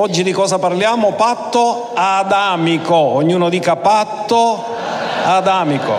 [0.00, 1.12] Oggi di cosa parliamo?
[1.12, 2.94] Patto adamico.
[2.94, 4.64] Ognuno dica patto
[5.26, 5.92] adamico.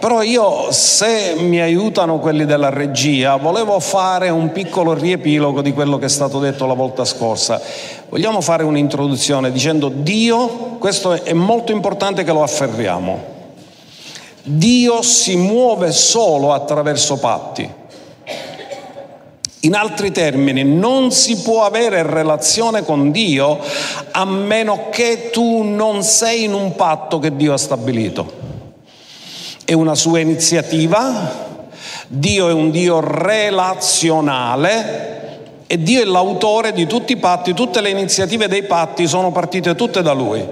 [0.00, 5.96] Però io, se mi aiutano quelli della regia, volevo fare un piccolo riepilogo di quello
[5.96, 7.60] che è stato detto la volta scorsa.
[8.08, 10.48] Vogliamo fare un'introduzione dicendo Dio,
[10.80, 13.22] questo è molto importante che lo afferriamo.
[14.42, 17.82] Dio si muove solo attraverso patti.
[19.64, 23.58] In altri termini, non si può avere relazione con Dio
[24.10, 28.44] a meno che tu non sei in un patto che Dio ha stabilito
[29.64, 31.52] è una iniziativa,
[32.06, 34.42] Dio è un Dio relazionale
[35.66, 39.74] e Dio è l'autore di tutti i patti, tutte le iniziative dei patti sono partite
[39.74, 40.46] tutte da Lui.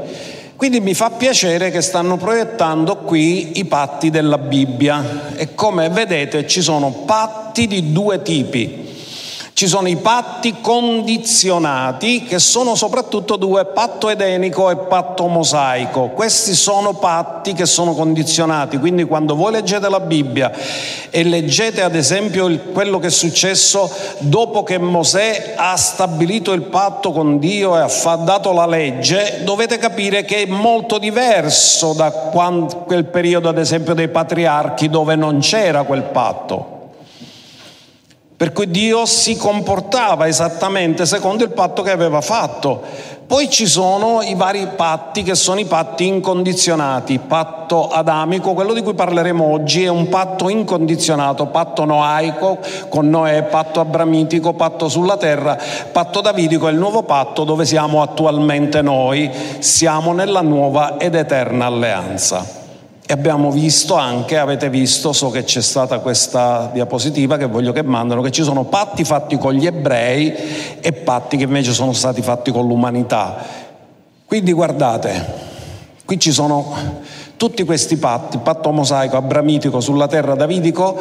[0.57, 6.47] Quindi mi fa piacere che stanno proiettando qui i patti della Bibbia e come vedete
[6.47, 8.92] ci sono patti di due tipi.
[9.55, 16.09] Ci sono i patti condizionati che sono soprattutto due, patto edenico e patto mosaico.
[16.09, 20.51] Questi sono patti che sono condizionati, quindi quando voi leggete la Bibbia
[21.11, 23.89] e leggete ad esempio quello che è successo
[24.21, 29.77] dopo che Mosè ha stabilito il patto con Dio e ha dato la legge, dovete
[29.77, 35.83] capire che è molto diverso da quel periodo ad esempio dei patriarchi dove non c'era
[35.83, 36.82] quel patto.
[38.43, 42.83] Per cui Dio si comportava esattamente secondo il patto che aveva fatto.
[43.25, 47.21] Poi ci sono i vari patti che sono i patti incondizionati.
[47.21, 53.45] Patto adamico, quello di cui parleremo oggi, è un patto incondizionato, patto noaico con Noè,
[53.45, 55.57] patto abramitico, patto sulla terra,
[55.93, 59.31] patto davidico è il nuovo patto dove siamo attualmente noi.
[59.61, 62.62] Siamo nella nuova ed eterna alleanza.
[63.13, 68.23] Abbiamo visto anche, avete visto, so che c'è stata questa diapositiva che voglio che mandano,
[68.23, 70.35] che ci sono patti fatti con gli ebrei
[70.81, 73.37] e patti che invece sono stati fatti con l'umanità.
[74.25, 75.25] Quindi guardate,
[76.07, 76.75] qui ci sono
[77.37, 80.99] tutti questi patti, patto mosaico, abramitico sulla terra davidico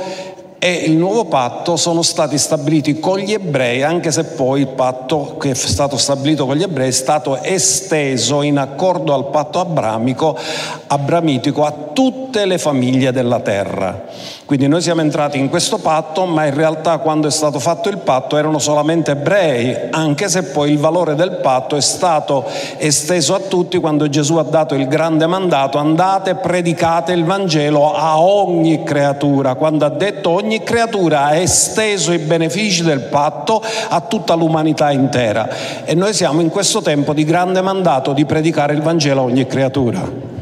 [0.63, 5.35] e il nuovo patto sono stati stabiliti con gli ebrei, anche se poi il patto
[5.39, 10.37] che è stato stabilito con gli ebrei è stato esteso in accordo al patto abramico,
[10.85, 14.05] abramitico a tutte le famiglie della terra.
[14.51, 17.99] Quindi noi siamo entrati in questo patto, ma in realtà quando è stato fatto il
[17.99, 22.43] patto erano solamente ebrei, anche se poi il valore del patto è stato
[22.75, 28.19] esteso a tutti quando Gesù ha dato il grande mandato, andate, predicate il Vangelo a
[28.19, 29.55] ogni creatura.
[29.55, 35.47] Quando ha detto ogni creatura ha esteso i benefici del patto a tutta l'umanità intera.
[35.85, 39.47] E noi siamo in questo tempo di grande mandato di predicare il Vangelo a ogni
[39.47, 40.40] creatura.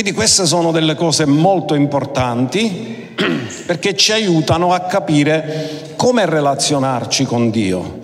[0.00, 3.16] Quindi queste sono delle cose molto importanti
[3.66, 7.98] perché ci aiutano a capire come relazionarci con Dio.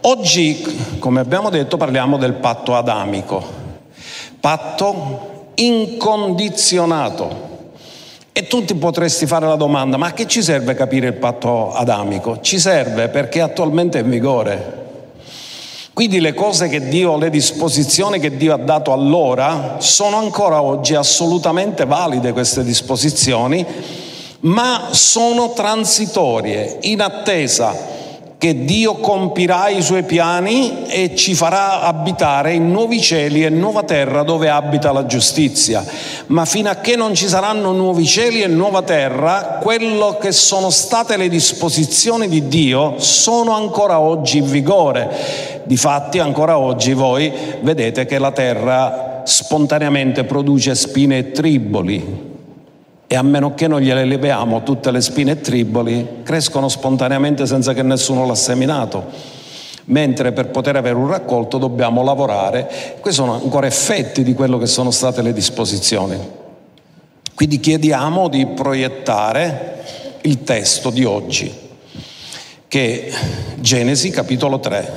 [0.00, 3.44] Oggi, come abbiamo detto, parliamo del patto adamico,
[4.40, 7.74] patto incondizionato.
[8.32, 11.74] E tu ti potresti fare la domanda, ma a che ci serve capire il patto
[11.74, 12.40] adamico?
[12.40, 14.85] Ci serve perché attualmente è in vigore.
[15.96, 20.94] Quindi le cose che Dio, le disposizioni che Dio ha dato allora sono ancora oggi
[20.94, 23.64] assolutamente valide queste disposizioni,
[24.40, 27.95] ma sono transitorie, in attesa
[28.38, 33.82] che Dio compirà i suoi piani e ci farà abitare in nuovi cieli e nuova
[33.82, 35.82] terra dove abita la giustizia.
[36.26, 40.68] Ma fino a che non ci saranno nuovi cieli e nuova terra, quello che sono
[40.68, 45.62] state le disposizioni di Dio sono ancora oggi in vigore.
[45.64, 47.32] Difatti ancora oggi voi
[47.62, 52.35] vedete che la terra spontaneamente produce spine e triboli,
[53.08, 57.72] e a meno che non gliele leviamo tutte le spine e triboli, crescono spontaneamente senza
[57.72, 59.34] che nessuno l'ha seminato.
[59.86, 62.96] Mentre per poter avere un raccolto dobbiamo lavorare.
[62.98, 66.18] Questi sono ancora effetti di quello che sono state le disposizioni.
[67.34, 69.84] Quindi chiediamo di proiettare
[70.22, 71.52] il testo di oggi,
[72.66, 73.12] che è
[73.60, 74.92] Genesi capitolo 3,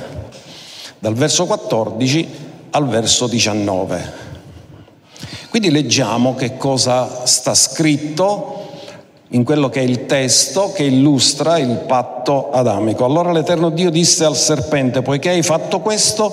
[0.98, 2.28] dal verso 14
[2.70, 4.29] al verso 19.
[5.50, 8.68] Quindi leggiamo che cosa sta scritto
[9.30, 13.04] in quello che è il testo che illustra il patto adamico.
[13.04, 16.32] Allora l'Eterno Dio disse al serpente, poiché hai fatto questo,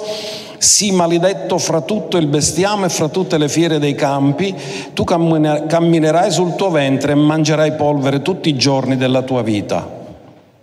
[0.60, 4.54] sii maledetto fra tutto il bestiame e fra tutte le fiere dei campi,
[4.94, 9.96] tu camminerai sul tuo ventre e mangerai polvere tutti i giorni della tua vita.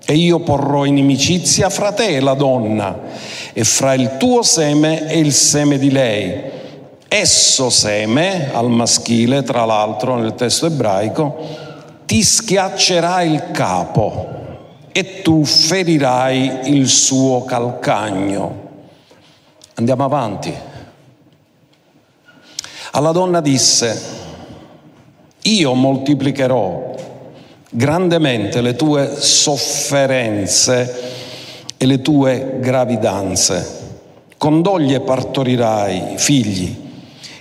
[0.06, 3.00] E io porrò inimicizia fra te e la donna,
[3.52, 6.62] e fra il tuo seme e il seme di lei
[7.08, 11.36] Esso seme al maschile, tra l'altro nel testo ebraico,
[12.06, 14.32] ti schiaccerà il capo
[14.92, 18.62] e tu ferirai il suo calcagno.
[19.74, 20.54] Andiamo avanti.
[22.92, 24.00] Alla donna disse,
[25.42, 26.94] io moltiplicherò
[27.70, 31.12] grandemente le tue sofferenze
[31.76, 33.82] e le tue gravidanze.
[34.38, 36.83] Con doglie partorirai figli.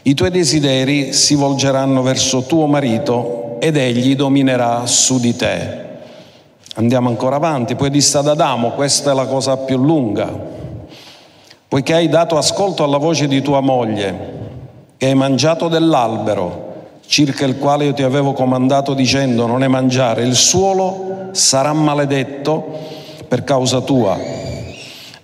[0.05, 5.81] I tuoi desideri si volgeranno verso tuo marito ed egli dominerà su di te.
[6.75, 10.29] Andiamo ancora avanti, poi disse ad Adamo, questa è la cosa più lunga,
[11.69, 14.31] poiché hai dato ascolto alla voce di tua moglie
[14.97, 16.71] e hai mangiato dell'albero
[17.05, 22.77] circa il quale io ti avevo comandato dicendo non ne mangiare, il suolo sarà maledetto
[23.27, 24.42] per causa tua.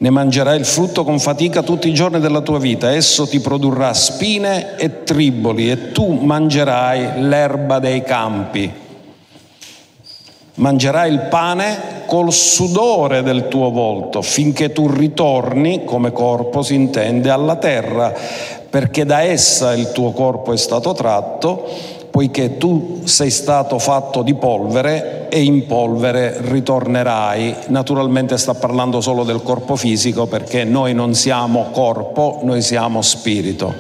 [0.02, 3.94] Ne mangerai il frutto con fatica tutti i giorni della tua vita, esso ti produrrà
[3.94, 8.72] spine e triboli e tu mangerai l'erba dei campi.
[10.54, 17.30] Mangerai il pane col sudore del tuo volto finché tu ritorni, come corpo si intende,
[17.30, 18.14] alla terra,
[18.70, 21.68] perché da essa il tuo corpo è stato tratto,
[22.12, 27.56] poiché tu sei stato fatto di polvere e in polvere ritornerai.
[27.68, 33.74] Naturalmente sta parlando solo del corpo fisico perché noi non siamo corpo, noi siamo spirito,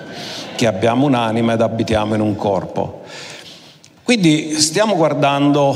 [0.55, 3.01] che abbiamo un'anima ed abitiamo in un corpo.
[4.03, 5.75] Quindi stiamo guardando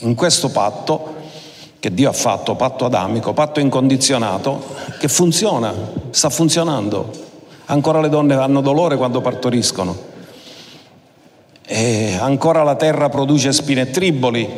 [0.00, 1.14] in questo patto
[1.80, 4.60] che Dio ha fatto, patto adamico, patto incondizionato,
[4.98, 5.72] che funziona,
[6.10, 7.10] sta funzionando.
[7.66, 10.07] Ancora le donne hanno dolore quando partoriscono.
[11.70, 14.48] E ancora la terra produce spine e triboli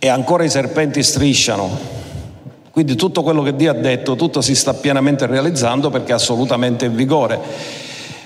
[0.00, 1.70] e ancora i serpenti strisciano.
[2.72, 6.86] Quindi tutto quello che Dio ha detto, tutto si sta pienamente realizzando perché è assolutamente
[6.86, 7.38] in vigore.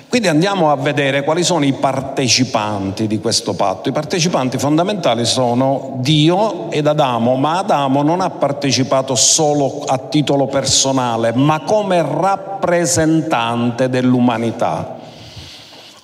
[0.08, 3.90] Quindi andiamo a vedere quali sono i partecipanti di questo patto.
[3.90, 10.46] I partecipanti fondamentali sono Dio ed Adamo, ma Adamo non ha partecipato solo a titolo
[10.46, 15.02] personale, ma come rappresentante dell'umanità.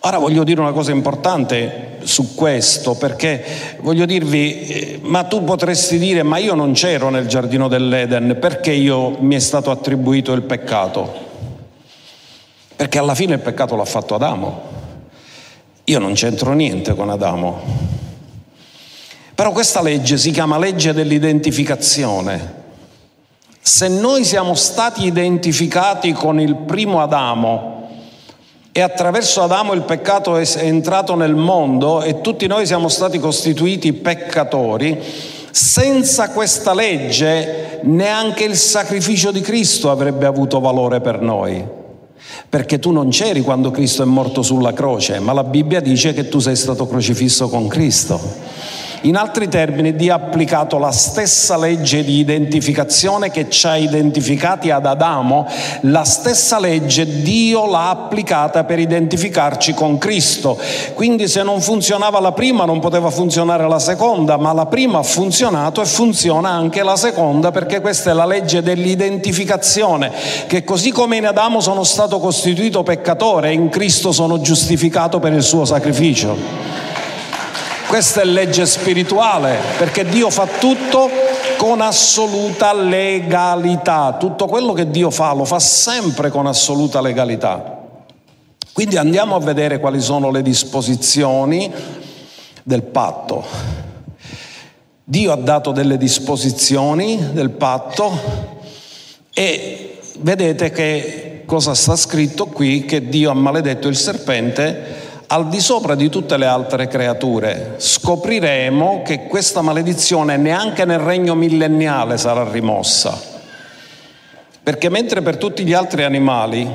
[0.02, 5.98] Ora voglio dire una cosa importante su questo, perché voglio dirvi, eh, ma tu potresti
[5.98, 10.40] dire, ma io non c'ero nel giardino dell'Eden, perché io mi è stato attribuito il
[10.40, 11.28] peccato?
[12.76, 14.62] Perché alla fine il peccato l'ha fatto Adamo.
[15.84, 17.60] Io non c'entro niente con Adamo.
[19.34, 22.54] Però questa legge si chiama legge dell'identificazione.
[23.60, 27.79] Se noi siamo stati identificati con il primo Adamo
[28.72, 33.92] e attraverso Adamo il peccato è entrato nel mondo e tutti noi siamo stati costituiti
[33.92, 34.98] peccatori,
[35.50, 41.78] senza questa legge neanche il sacrificio di Cristo avrebbe avuto valore per noi
[42.48, 46.28] perché tu non c'eri quando Cristo è morto sulla croce, ma la Bibbia dice che
[46.28, 48.20] tu sei stato crocifisso con Cristo.
[49.04, 54.70] In altri termini, Dio ha applicato la stessa legge di identificazione che ci ha identificati
[54.70, 55.46] ad Adamo,
[55.82, 60.58] la stessa legge Dio l'ha applicata per identificarci con Cristo.
[60.92, 65.02] Quindi se non funzionava la prima non poteva funzionare la seconda, ma la prima ha
[65.02, 70.12] funzionato e funziona anche la seconda perché questa è la legge dell'identificazione,
[70.46, 75.42] che così come in Adamo sono stato costituito peccatore, in Cristo sono giustificato per il
[75.42, 76.89] suo sacrificio.
[77.90, 81.10] Questa è legge spirituale, perché Dio fa tutto
[81.56, 84.14] con assoluta legalità.
[84.16, 87.78] Tutto quello che Dio fa lo fa sempre con assoluta legalità.
[88.72, 91.68] Quindi andiamo a vedere quali sono le disposizioni
[92.62, 93.44] del patto.
[95.02, 98.20] Dio ha dato delle disposizioni del patto
[99.34, 104.99] e vedete che cosa sta scritto qui, che Dio ha maledetto il serpente
[105.32, 107.74] al di sopra di tutte le altre creature.
[107.76, 113.16] Scopriremo che questa maledizione neanche nel regno millenniale sarà rimossa.
[114.62, 116.68] Perché mentre per tutti gli altri animali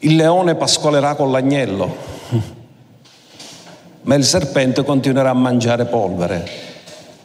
[0.00, 1.96] il leone pascolerà con l'agnello,
[4.02, 6.48] ma il serpente continuerà a mangiare polvere.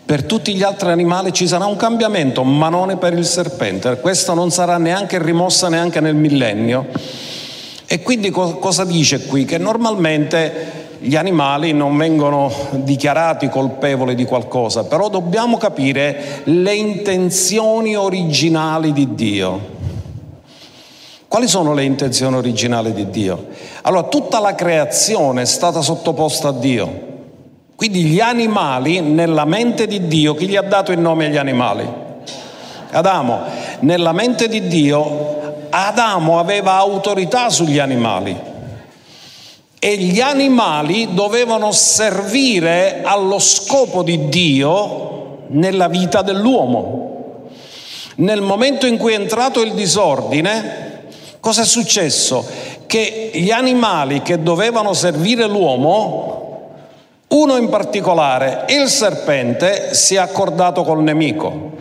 [0.04, 4.00] Per tutti gli altri animali ci sarà un cambiamento, ma non per il serpente.
[4.00, 6.88] Questa non sarà neanche rimossa neanche nel millennio
[7.89, 9.46] e quindi co- cosa dice qui?
[9.46, 17.96] Che normalmente gli animali non vengono dichiarati colpevoli di qualcosa, però dobbiamo capire le intenzioni
[17.96, 19.75] originali di Dio.
[21.29, 23.48] Quali sono le intenzioni originali di Dio?
[23.84, 27.06] Allora, tutta la creazione è stata sottoposta a Dio.
[27.75, 31.88] Quindi gli animali, nella mente di Dio, chi gli ha dato il nome agli animali?
[32.91, 33.41] Adamo.
[33.82, 35.37] Nella mente di Dio
[35.70, 38.56] Adamo aveva autorità sugli animali
[39.80, 47.50] e gli animali dovevano servire allo scopo di Dio nella vita dell'uomo.
[48.16, 51.06] Nel momento in cui è entrato il disordine,
[51.40, 52.46] cosa è successo?
[52.88, 56.36] Che gli animali che dovevano servire l'uomo,
[57.28, 61.76] uno in particolare, il serpente, si è accordato col nemico.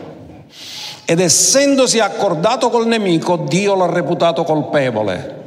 [1.08, 5.44] Ed essendosi accordato col nemico, Dio l'ha reputato colpevole.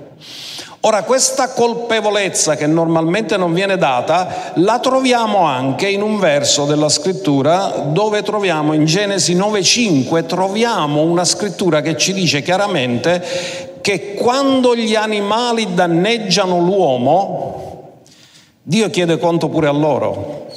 [0.82, 6.88] Ora, questa colpevolezza che normalmente non viene data, la troviamo anche in un verso della
[6.88, 14.74] scrittura dove troviamo in Genesi 9.5, troviamo una scrittura che ci dice chiaramente che quando
[14.74, 18.04] gli animali danneggiano l'uomo,
[18.64, 20.48] Dio chiede conto pure a loro.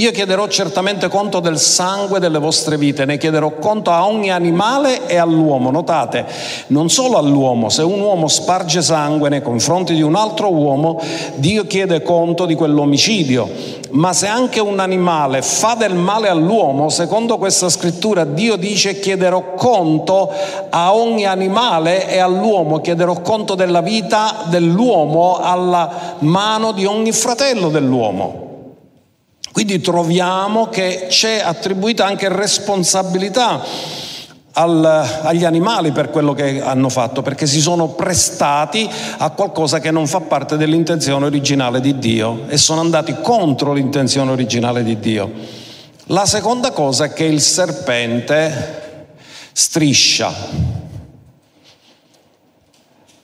[0.00, 5.06] Io chiederò certamente conto del sangue delle vostre vite, ne chiederò conto a ogni animale
[5.06, 5.70] e all'uomo.
[5.70, 6.24] Notate,
[6.68, 10.98] non solo all'uomo, se un uomo sparge sangue nei confronti di un altro uomo,
[11.34, 13.46] Dio chiede conto di quell'omicidio.
[13.90, 19.52] Ma se anche un animale fa del male all'uomo, secondo questa scrittura Dio dice chiederò
[19.52, 20.32] conto
[20.70, 27.68] a ogni animale e all'uomo, chiederò conto della vita dell'uomo alla mano di ogni fratello
[27.68, 28.48] dell'uomo.
[29.52, 33.62] Quindi troviamo che c'è attribuita anche responsabilità
[34.52, 34.84] al,
[35.22, 38.88] agli animali per quello che hanno fatto, perché si sono prestati
[39.18, 44.30] a qualcosa che non fa parte dell'intenzione originale di Dio e sono andati contro l'intenzione
[44.30, 45.32] originale di Dio.
[46.06, 49.08] La seconda cosa è che il serpente
[49.52, 50.32] striscia.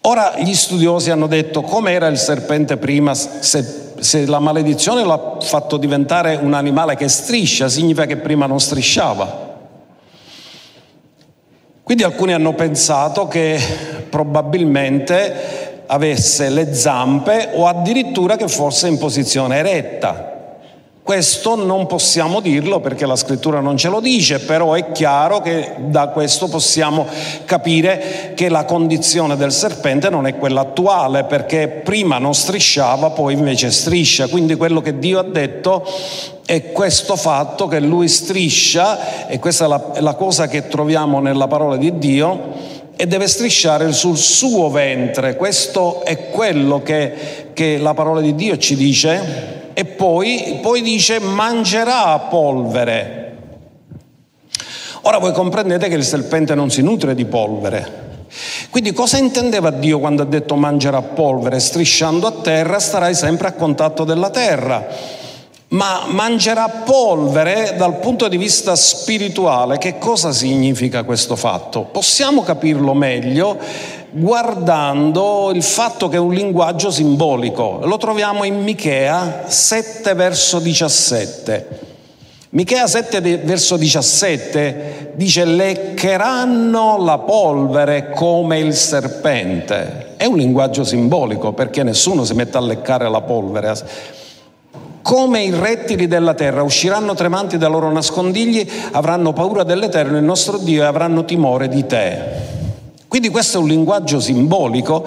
[0.02, 5.38] Ora gli studiosi hanno detto come era il serpente prima, se se la maledizione l'ha
[5.40, 9.44] fatto diventare un animale che striscia, significa che prima non strisciava.
[11.82, 13.60] Quindi alcuni hanno pensato che
[14.10, 20.36] probabilmente avesse le zampe o addirittura che fosse in posizione eretta.
[21.06, 25.75] Questo non possiamo dirlo perché la scrittura non ce lo dice, però è chiaro che
[25.78, 27.06] da questo possiamo
[27.44, 33.34] capire che la condizione del serpente non è quella attuale, perché prima non strisciava, poi
[33.34, 34.26] invece striscia.
[34.26, 35.86] Quindi quello che Dio ha detto
[36.44, 41.46] è questo fatto che lui striscia, e questa è la, la cosa che troviamo nella
[41.46, 42.52] parola di Dio,
[42.96, 45.36] e deve strisciare sul suo ventre.
[45.36, 51.18] Questo è quello che, che la parola di Dio ci dice e poi, poi dice
[51.18, 53.37] mangerà polvere.
[55.02, 58.04] Ora voi comprendete che il serpente non si nutre di polvere.
[58.71, 61.61] Quindi cosa intendeva Dio quando ha detto mangerà polvere?
[61.61, 64.87] Strisciando a terra starai sempre a contatto della terra.
[65.68, 71.83] Ma mangerà polvere dal punto di vista spirituale, che cosa significa questo fatto?
[71.83, 73.59] Possiamo capirlo meglio
[74.18, 77.80] guardando il fatto che è un linguaggio simbolico.
[77.82, 81.85] Lo troviamo in Michea 7 verso 17.
[82.50, 90.14] Michea 7 verso 17 dice leccheranno la polvere come il serpente.
[90.16, 93.75] È un linguaggio simbolico perché nessuno si mette a leccare la polvere.
[95.02, 100.56] Come i rettili della terra usciranno tremanti dai loro nascondigli, avranno paura dell'Eterno, il nostro
[100.56, 102.55] Dio, e avranno timore di te.
[103.08, 105.06] Quindi questo è un linguaggio simbolico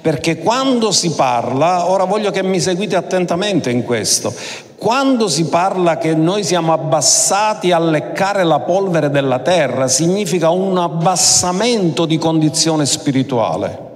[0.00, 4.34] perché quando si parla, ora voglio che mi seguite attentamente in questo,
[4.76, 10.78] quando si parla che noi siamo abbassati a leccare la polvere della terra, significa un
[10.78, 13.86] abbassamento di condizione spirituale.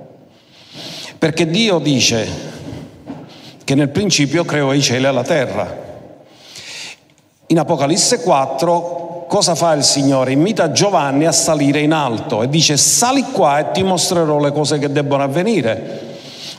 [1.19, 2.27] Perché Dio dice
[3.63, 5.81] che nel principio creò i cieli e la terra.
[7.47, 9.02] In Apocalisse 4
[9.33, 10.33] cosa fa il Signore?
[10.33, 14.79] Invita Giovanni a salire in alto e dice sali qua e ti mostrerò le cose
[14.79, 16.11] che debbono avvenire.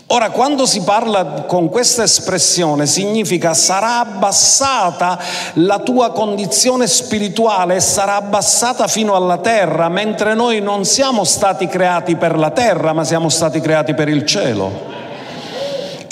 [0.08, 5.20] Ora, quando si parla con questa espressione, significa sarà abbassata
[5.54, 12.16] la tua condizione spirituale sarà abbassata fino alla terra, mentre noi non siamo stati creati
[12.16, 15.03] per la terra, ma siamo stati creati per il cielo.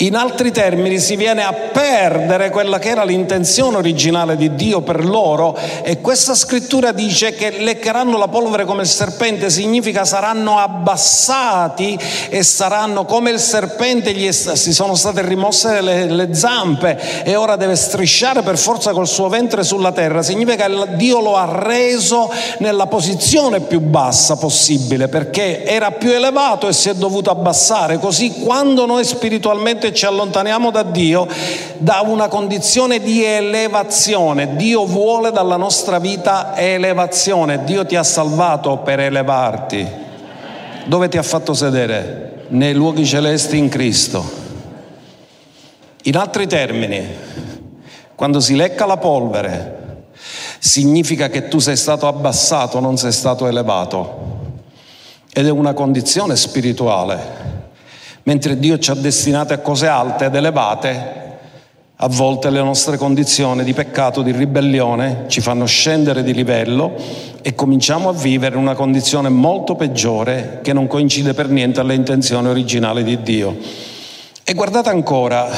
[0.02, 5.04] In altri termini si viene a perdere quella che era l'intenzione originale di Dio per
[5.04, 11.96] loro e questa scrittura dice che leccheranno la polvere come il serpente, significa saranno abbassati
[12.30, 17.54] e saranno come il serpente, gli si sono state rimosse le, le zampe e ora
[17.54, 22.28] deve strisciare per forza col suo ventre sulla terra, significa che Dio lo ha reso
[22.58, 28.40] nella posizione più bassa possibile perché era più elevato e si è dovuto abbassare, così
[28.40, 31.26] quando noi spiritualmente ci allontaniamo da Dio,
[31.78, 34.56] da una condizione di elevazione.
[34.56, 37.64] Dio vuole dalla nostra vita elevazione.
[37.64, 39.86] Dio ti ha salvato per elevarti.
[40.84, 42.44] Dove ti ha fatto sedere?
[42.48, 44.40] Nei luoghi celesti in Cristo.
[46.04, 47.06] In altri termini,
[48.14, 50.04] quando si lecca la polvere,
[50.58, 54.30] significa che tu sei stato abbassato, non sei stato elevato.
[55.32, 57.41] Ed è una condizione spirituale.
[58.24, 61.20] Mentre Dio ci ha destinati a cose alte ed elevate,
[61.96, 66.94] a volte le nostre condizioni di peccato, di ribellione ci fanno scendere di livello
[67.42, 72.48] e cominciamo a vivere una condizione molto peggiore che non coincide per niente alle intenzioni
[72.48, 73.56] originali di Dio.
[74.42, 75.48] E guardate ancora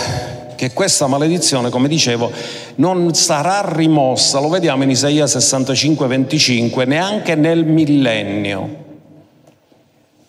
[0.55, 2.31] che questa maledizione, come dicevo,
[2.77, 8.83] non sarà rimossa, lo vediamo in Isaia 65, 25, neanche nel millennio.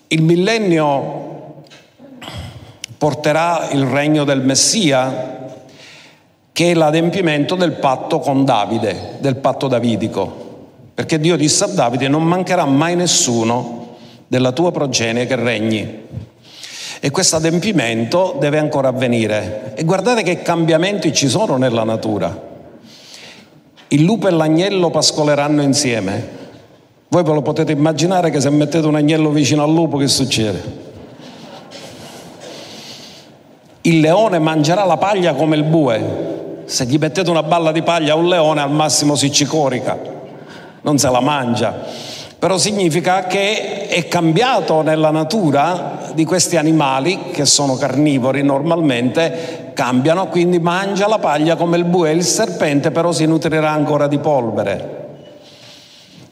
[0.07, 1.24] Il millennio
[3.05, 5.51] porterà il regno del Messia
[6.51, 12.07] che è l'adempimento del patto con Davide, del patto davidico, perché Dio disse a Davide
[12.07, 16.01] non mancherà mai nessuno della tua progenie che regni.
[16.99, 19.73] E questo adempimento deve ancora avvenire.
[19.75, 22.35] E guardate che cambiamenti ci sono nella natura.
[23.89, 26.27] Il lupo e l'agnello pascoleranno insieme.
[27.09, 30.84] Voi ve lo potete immaginare che se mettete un agnello vicino al lupo che succede?
[33.85, 38.13] Il leone mangerà la paglia come il bue, se gli mettete una balla di paglia
[38.13, 39.95] a un leone al massimo si cicorica,
[40.81, 41.71] non se la mangia.
[42.39, 50.29] Però significa che è cambiato nella natura di questi animali che sono carnivori normalmente, cambiano,
[50.29, 55.03] quindi mangia la paglia come il bue il serpente, però si nutrirà ancora di polvere.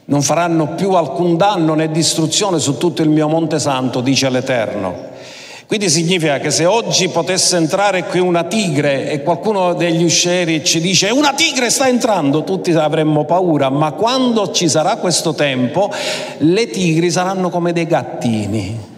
[0.05, 5.12] Non faranno più alcun danno né distruzione su tutto il mio monte santo, dice l'Eterno.
[5.65, 10.79] Quindi significa che se oggi potesse entrare qui una tigre e qualcuno degli uscieri ci
[10.79, 15.89] dice una tigre sta entrando, tutti avremmo paura, ma quando ci sarà questo tempo
[16.39, 18.91] le tigri saranno come dei gattini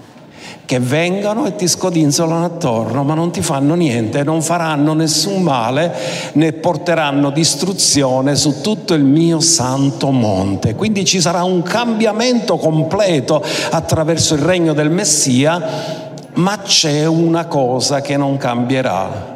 [0.65, 5.93] che vengano e ti scodinzolano attorno, ma non ti fanno niente, non faranno nessun male,
[6.33, 10.75] né porteranno distruzione su tutto il mio santo monte.
[10.75, 16.04] Quindi ci sarà un cambiamento completo attraverso il regno del Messia
[16.35, 19.33] ma c'è una cosa che non cambierà.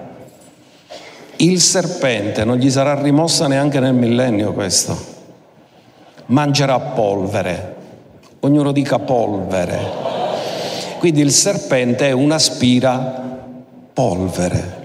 [1.38, 4.98] Il serpente non gli sarà rimossa neanche nel millennio questo.
[6.28, 7.76] Mangerà polvere.
[8.42, 9.78] Ognuno dica polvere.
[11.00, 13.38] Quindi il serpente è una spira
[13.94, 14.80] polvere.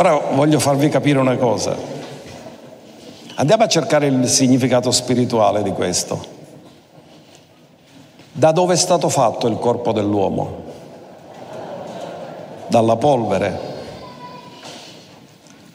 [0.00, 1.76] Ora voglio farvi capire una cosa.
[3.34, 6.36] Andiamo a cercare il significato spirituale di questo.
[8.32, 10.66] Da dove è stato fatto il corpo dell'uomo?
[12.68, 13.76] Dalla polvere.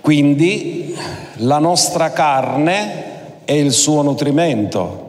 [0.01, 0.95] Quindi
[1.37, 5.02] la nostra carne è il suo nutrimento.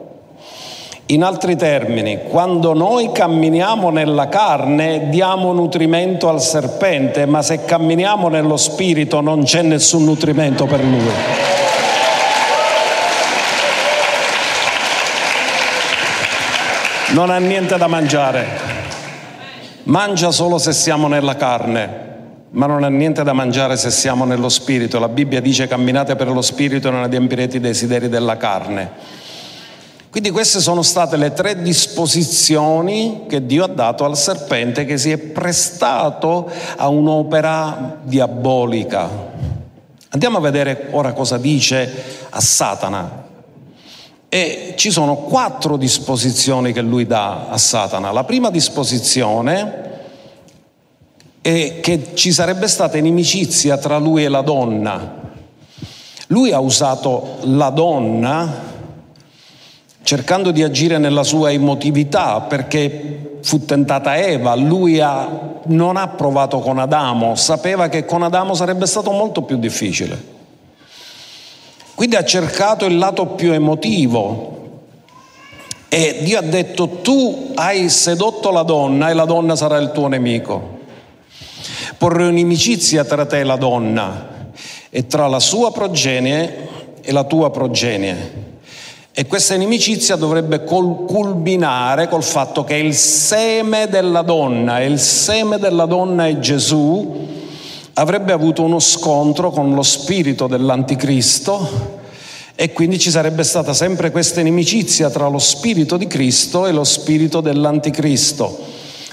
[1.09, 8.27] In altri termini, quando noi camminiamo nella carne diamo nutrimento al serpente, ma se camminiamo
[8.27, 11.11] nello spirito non c'è nessun nutrimento per lui.
[17.11, 18.47] Non ha niente da mangiare.
[19.83, 21.89] Mangia solo se siamo nella carne,
[22.49, 24.97] ma non ha niente da mangiare se siamo nello spirito.
[24.97, 29.24] La Bibbia dice camminate per lo spirito e non adempirete i desideri della carne.
[30.15, 35.11] Quindi queste sono state le tre disposizioni che Dio ha dato al serpente che si
[35.11, 39.09] è prestato a un'opera diabolica.
[40.07, 41.91] Andiamo a vedere ora cosa dice
[42.29, 43.25] a Satana.
[44.29, 48.13] E ci sono quattro disposizioni che lui dà a Satana.
[48.13, 49.73] La prima disposizione
[51.41, 55.23] è che ci sarebbe stata inimicizia tra lui e la donna.
[56.27, 58.74] Lui ha usato la donna
[60.05, 65.27] cercando di agire nella sua emotività, perché fu tentata Eva, lui ha,
[65.63, 70.33] non ha provato con Adamo, sapeva che con Adamo sarebbe stato molto più difficile.
[71.95, 74.83] Quindi ha cercato il lato più emotivo
[75.89, 80.07] e Dio ha detto tu hai sedotto la donna e la donna sarà il tuo
[80.07, 80.81] nemico.
[81.97, 84.53] Porrò un'inimicizia tra te e la donna
[84.91, 86.67] e tra la sua progenie
[87.01, 88.44] e la tua progenie
[89.17, 95.85] e questa inimicizia dovrebbe culminare col fatto che il seme della donna il seme della
[95.85, 97.25] donna è Gesù
[97.93, 102.03] avrebbe avuto uno scontro con lo spirito dell'anticristo
[102.55, 106.83] e quindi ci sarebbe stata sempre questa inimicizia tra lo spirito di Cristo e lo
[106.83, 108.57] spirito dell'anticristo.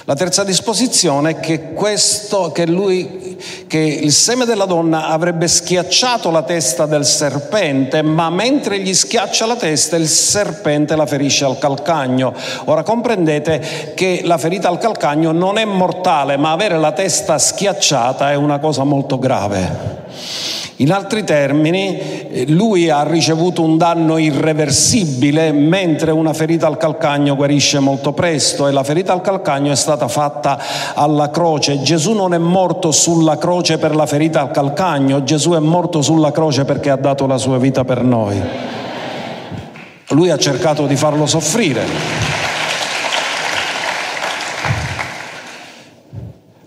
[0.04, 3.38] La terza disposizione è che, questo, che, lui,
[3.68, 9.46] che il seme della donna avrebbe schiacciato la testa del serpente, ma mentre gli schiaccia
[9.46, 12.34] la testa il serpente la ferisce al calcagno.
[12.64, 18.32] Ora comprendete che la ferita al calcagno non è mortale, ma avere la testa schiacciata
[18.32, 20.00] è una cosa molto grave.
[20.76, 27.78] In altri termini, lui ha ricevuto un danno irreversibile, mentre una ferita al calcagno guarisce
[27.78, 30.58] molto presto e la ferita al calcagno è stata fatta
[30.94, 31.82] alla croce.
[31.82, 36.32] Gesù non è morto sulla croce per la ferita al calcagno, Gesù è morto sulla
[36.32, 38.40] croce perché ha dato la sua vita per noi.
[40.08, 41.84] Lui ha cercato di farlo soffrire.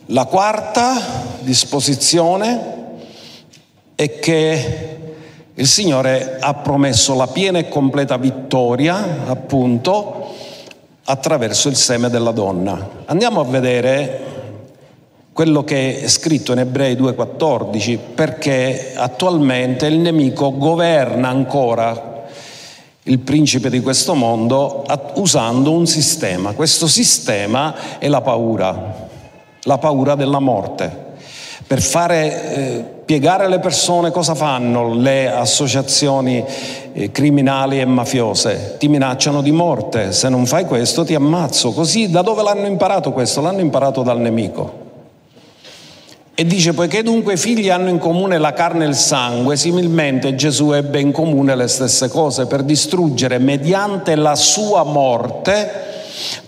[0.10, 0.94] La quarta
[1.40, 2.75] disposizione
[3.96, 4.98] è che
[5.54, 10.34] il Signore ha promesso la piena e completa vittoria, appunto,
[11.06, 12.90] attraverso il seme della donna.
[13.06, 14.34] Andiamo a vedere
[15.32, 22.14] quello che è scritto in Ebrei 2,14, perché attualmente il nemico governa ancora
[23.04, 24.84] il principe di questo mondo
[25.16, 26.54] usando un sistema.
[26.54, 29.08] Questo sistema è la paura,
[29.62, 31.04] la paura della morte.
[31.68, 36.44] Per fare eh, piegare le persone cosa fanno le associazioni
[36.92, 38.76] eh, criminali e mafiose?
[38.80, 41.72] Ti minacciano di morte, se non fai questo ti ammazzo.
[41.72, 43.42] Così da dove l'hanno imparato questo?
[43.42, 44.84] L'hanno imparato dal nemico.
[46.38, 50.36] E dice, poiché dunque i figli hanno in comune la carne e il sangue, similmente
[50.36, 55.95] Gesù ebbe in comune le stesse cose per distruggere mediante la sua morte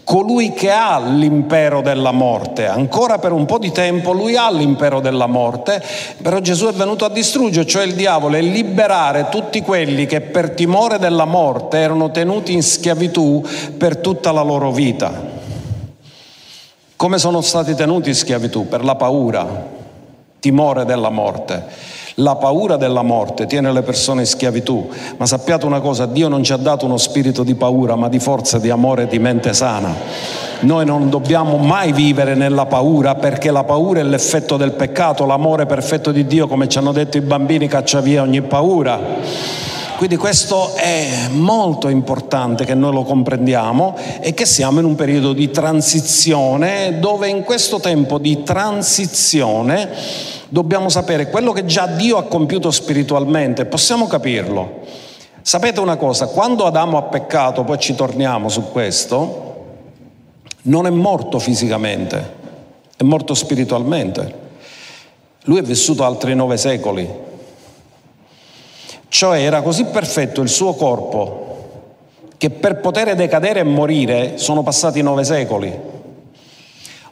[0.04, 2.66] colui che ha l'impero della morte.
[2.66, 5.84] Ancora per un po' di tempo lui ha l'impero della morte,
[6.22, 10.52] però Gesù è venuto a distruggere, cioè il diavolo, e liberare tutti quelli che per
[10.52, 13.44] timore della morte erano tenuti in schiavitù
[13.78, 15.12] per tutta la loro vita.
[16.96, 18.68] Come sono stati tenuti in schiavitù?
[18.68, 19.46] Per la paura,
[20.40, 21.64] timore della morte.
[22.20, 26.42] La paura della morte tiene le persone in schiavitù, ma sappiate una cosa, Dio non
[26.42, 29.54] ci ha dato uno spirito di paura, ma di forza, di amore e di mente
[29.54, 29.94] sana.
[30.62, 35.68] Noi non dobbiamo mai vivere nella paura perché la paura è l'effetto del peccato, l'amore
[35.68, 39.00] perfetto di Dio, come ci hanno detto i bambini, caccia via ogni paura.
[39.98, 45.34] Quindi questo è molto importante che noi lo comprendiamo e che siamo in un periodo
[45.34, 49.90] di transizione dove in questo tempo di transizione
[50.50, 54.82] dobbiamo sapere quello che già Dio ha compiuto spiritualmente, possiamo capirlo.
[55.42, 59.56] Sapete una cosa, quando Adamo ha peccato, poi ci torniamo su questo,
[60.62, 62.34] non è morto fisicamente,
[62.96, 64.46] è morto spiritualmente.
[65.46, 67.26] Lui è vissuto altri nove secoli,
[69.10, 71.46] cioè era così perfetto il suo corpo
[72.38, 75.96] che per poter decadere e morire sono passati nove secoli.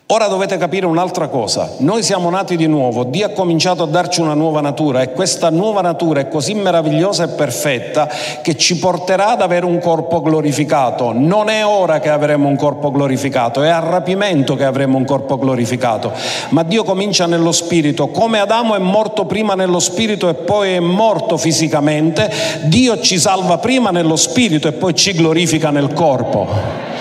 [0.09, 4.21] Ora dovete capire un'altra cosa, noi siamo nati di nuovo, Dio ha cominciato a darci
[4.21, 8.07] una nuova natura e questa nuova natura è così meravigliosa e perfetta
[8.43, 11.11] che ci porterà ad avere un corpo glorificato.
[11.11, 15.39] Non è ora che avremo un corpo glorificato, è a rapimento che avremo un corpo
[15.39, 16.11] glorificato,
[16.49, 20.79] ma Dio comincia nello spirito, come Adamo è morto prima nello spirito e poi è
[20.79, 22.31] morto fisicamente,
[22.65, 26.93] Dio ci salva prima nello spirito e poi ci glorifica nel corpo.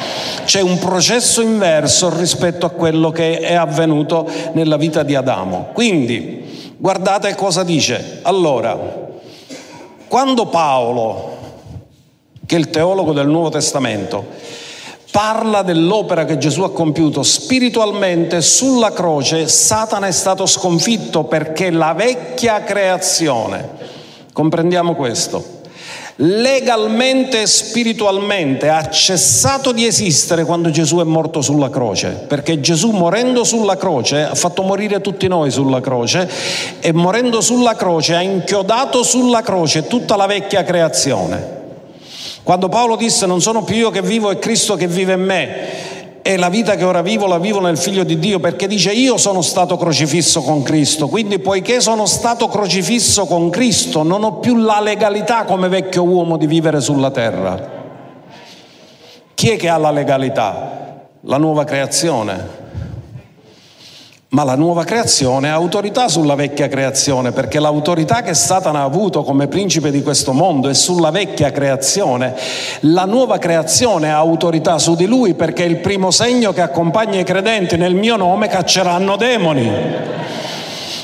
[0.45, 5.71] C'è un processo inverso rispetto a quello che è avvenuto nella vita di Adamo.
[5.73, 8.21] Quindi, guardate cosa dice.
[8.23, 8.79] Allora,
[10.07, 11.37] quando Paolo,
[12.47, 14.27] che è il teologo del Nuovo Testamento,
[15.11, 21.95] parla dell'opera che Gesù ha compiuto spiritualmente sulla croce, Satana è stato sconfitto perché la
[21.95, 23.69] vecchia creazione,
[24.33, 25.54] comprendiamo questo,
[26.17, 32.91] legalmente e spiritualmente ha cessato di esistere quando Gesù è morto sulla croce, perché Gesù
[32.91, 36.31] morendo sulla croce ha fatto morire tutti noi sulla croce
[36.81, 41.63] e morendo sulla croce ha inchiodato sulla croce tutta la vecchia creazione.
[42.45, 46.04] Quando Paolo disse non sono più io che vivo, è Cristo che vive in me,
[46.27, 49.19] e la vita che ora vivo la vivo nel figlio di Dio perché dice io
[49.19, 54.57] sono stato crocifisso con Cristo, quindi poiché sono stato crocifisso con Cristo non ho più
[54.57, 57.83] la legalità come vecchio uomo di vivere sulla terra.
[59.35, 61.09] Chi è che ha la legalità?
[61.21, 62.64] La nuova creazione
[64.35, 69.23] ma la nuova creazione ha autorità sulla vecchia creazione, perché l'autorità che Satana ha avuto
[69.23, 72.35] come principe di questo mondo è sulla vecchia creazione.
[72.81, 77.21] La nuova creazione ha autorità su di lui perché è il primo segno che accompagna
[77.21, 79.71] i credenti nel mio nome cacceranno demoni.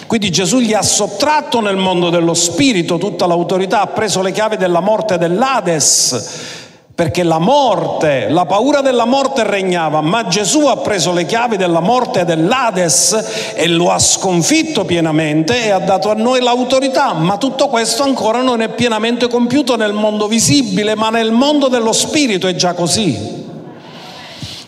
[0.09, 4.57] Quindi Gesù gli ha sottratto nel mondo dello spirito tutta l'autorità, ha preso le chiavi
[4.57, 6.59] della morte dell'Ades
[7.01, 11.81] perché la morte, la paura della morte regnava, ma Gesù ha preso le chiavi della
[11.81, 17.69] morte dell'Ades e lo ha sconfitto pienamente e ha dato a noi l'autorità, ma tutto
[17.69, 22.55] questo ancora non è pienamente compiuto nel mondo visibile, ma nel mondo dello spirito è
[22.55, 23.47] già così.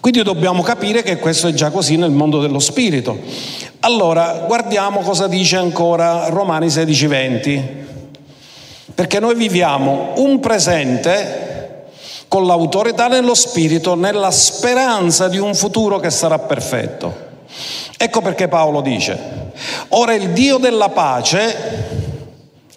[0.01, 3.19] Quindi dobbiamo capire che questo è già così nel mondo dello spirito.
[3.81, 7.81] Allora, guardiamo cosa dice ancora Romani 16:20.
[8.95, 11.51] Perché noi viviamo un presente
[12.33, 17.15] con l'autorità nello spirito, nella speranza di un futuro che sarà perfetto.
[17.99, 19.51] Ecco perché Paolo dice,
[19.89, 22.01] ora il Dio della pace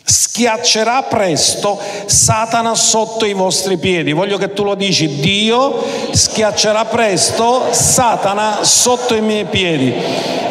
[0.04, 4.12] schiaccerà presto Satana sotto i vostri piedi.
[4.12, 9.94] Voglio che tu lo dici, Dio schiaccerà presto Satana sotto i miei piedi.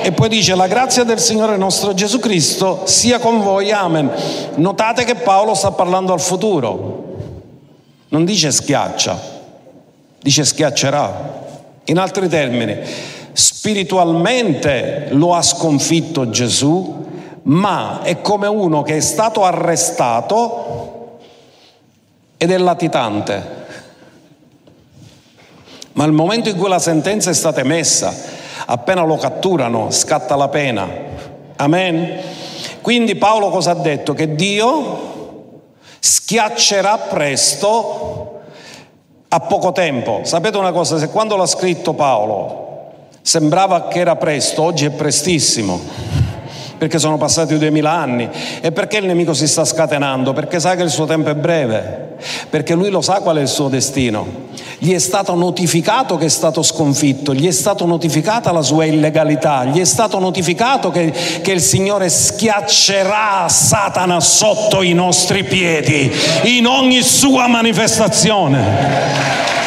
[0.00, 4.10] E poi dice, la grazia del Signore nostro Gesù Cristo sia con voi, amen.
[4.54, 7.12] Notate che Paolo sta parlando al futuro.
[8.08, 9.20] Non dice schiaccia,
[10.20, 11.42] dice schiaccerà.
[11.84, 12.78] In altri termini,
[13.32, 17.04] spiritualmente lo ha sconfitto Gesù,
[17.42, 21.18] ma è come uno che è stato arrestato
[22.36, 23.62] ed è latitante.
[25.92, 28.14] Ma al momento in cui la sentenza è stata emessa,
[28.66, 30.88] appena lo catturano, scatta la pena.
[31.56, 32.20] Amen.
[32.80, 34.12] Quindi Paolo cosa ha detto?
[34.12, 35.13] Che Dio
[36.06, 38.42] schiaccerà presto
[39.26, 40.20] a poco tempo.
[40.24, 42.90] Sapete una cosa, se quando l'ha scritto Paolo
[43.22, 46.13] sembrava che era presto, oggi è prestissimo
[46.78, 48.28] perché sono passati duemila anni.
[48.60, 50.32] E perché il nemico si sta scatenando?
[50.32, 52.16] Perché sa che il suo tempo è breve,
[52.50, 54.42] perché lui lo sa qual è il suo destino.
[54.78, 59.64] Gli è stato notificato che è stato sconfitto, gli è stata notificata la sua illegalità,
[59.64, 66.10] gli è stato notificato che, che il Signore schiaccerà Satana sotto i nostri piedi
[66.44, 69.62] in ogni sua manifestazione.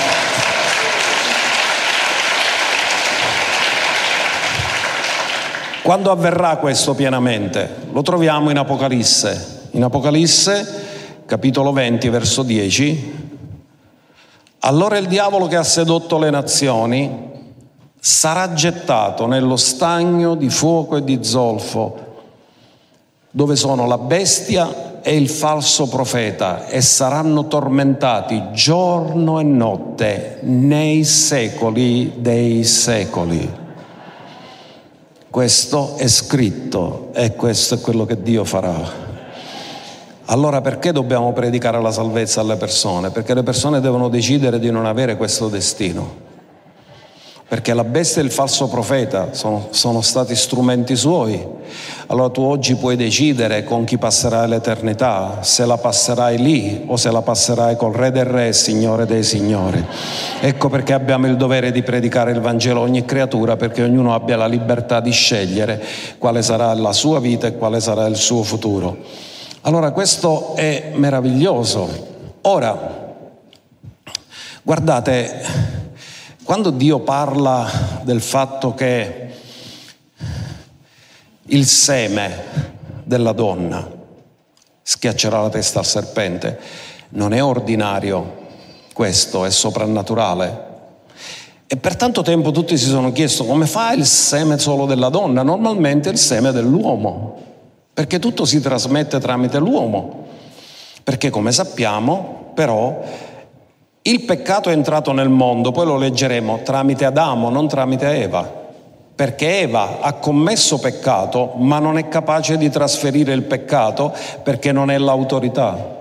[5.88, 7.74] Quando avverrà questo pienamente?
[7.94, 9.70] Lo troviamo in Apocalisse.
[9.72, 13.14] In Apocalisse, capitolo 20, verso 10.
[14.60, 17.32] Allora il diavolo che ha sedotto le nazioni
[17.98, 21.96] sarà gettato nello stagno di fuoco e di zolfo,
[23.32, 31.06] dove sono la bestia e il falso profeta, e saranno tormentati giorno e notte nei
[31.06, 33.67] secoli dei secoli.
[35.30, 39.06] Questo è scritto e questo è quello che Dio farà.
[40.26, 43.12] Allora perché dobbiamo predicare la salvezza alle persone?
[43.12, 46.27] Perché le persone devono decidere di non avere questo destino
[47.48, 51.42] perché la bestia e il falso profeta sono, sono, stati strumenti suoi.
[52.08, 57.10] Allora tu oggi puoi decidere con chi passerai l'eternità, se la passerai lì o se
[57.10, 59.82] la passerai col Re del Re, Signore dei Signori.
[60.42, 64.36] Ecco perché abbiamo il dovere di predicare il Vangelo a ogni creatura, perché ognuno abbia
[64.36, 65.82] la libertà di scegliere
[66.18, 68.98] quale sarà la sua vita e quale sarà il suo futuro.
[69.62, 71.88] Allora questo è meraviglioso.
[72.42, 73.16] Ora,
[74.64, 75.77] guardate,
[76.48, 79.34] quando Dio parla del fatto che
[81.44, 82.44] il seme
[83.04, 83.86] della donna
[84.82, 86.58] schiaccerà la testa al serpente,
[87.10, 88.46] non è ordinario
[88.94, 90.64] questo, è soprannaturale.
[91.68, 95.44] E per tanto tempo tutti si sono chiesto come fa il seme solo della donna?
[95.44, 97.42] Normalmente il seme dell'uomo,
[97.94, 100.28] perché tutto si trasmette tramite l'uomo.
[101.04, 103.04] Perché come sappiamo, però,
[104.08, 108.50] il peccato è entrato nel mondo, poi lo leggeremo, tramite Adamo, non tramite Eva,
[109.14, 114.92] perché Eva ha commesso peccato, ma non è capace di trasferire il peccato perché non
[114.92, 115.96] è l'autorità.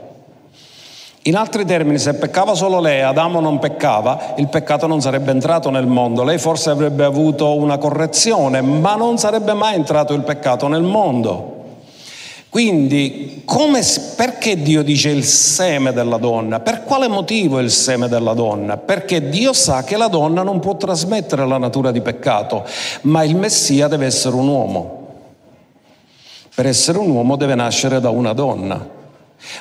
[1.23, 5.71] In altri termini, se peccava solo lei, Adamo non peccava, il peccato non sarebbe entrato
[5.71, 6.23] nel mondo.
[6.23, 11.56] Lei forse avrebbe avuto una correzione, ma non sarebbe mai entrato il peccato nel mondo.
[12.57, 13.83] Quindi, come,
[14.17, 16.59] perché Dio dice il seme della donna?
[16.61, 18.79] Per quale motivo il seme della donna?
[18.79, 22.65] Perché Dio sa che la donna non può trasmettere la natura di peccato,
[23.03, 25.09] ma il Messia deve essere un uomo.
[26.55, 28.95] Per essere un uomo deve nascere da una donna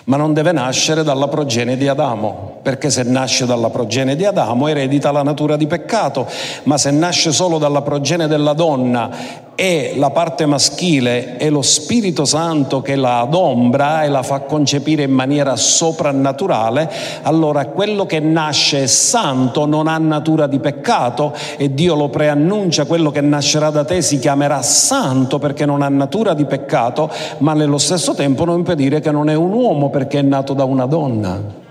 [0.05, 4.67] ma non deve nascere dalla progenie di Adamo, perché se nasce dalla progenie di Adamo
[4.67, 6.27] eredita la natura di peccato,
[6.63, 9.10] ma se nasce solo dalla progenie della donna
[9.56, 15.04] e la parte maschile è lo Spirito Santo che la adombra e la fa concepire
[15.04, 16.91] in maniera soprannaturale,
[17.22, 22.84] allora quello che nasce è santo, non ha natura di peccato e Dio lo preannuncia,
[22.84, 27.54] quello che nascerà da te si chiamerà santo perché non ha natura di peccato, ma
[27.54, 30.86] nello stesso tempo non impedire che non è un uomo perché è nato da una
[30.86, 31.63] donna.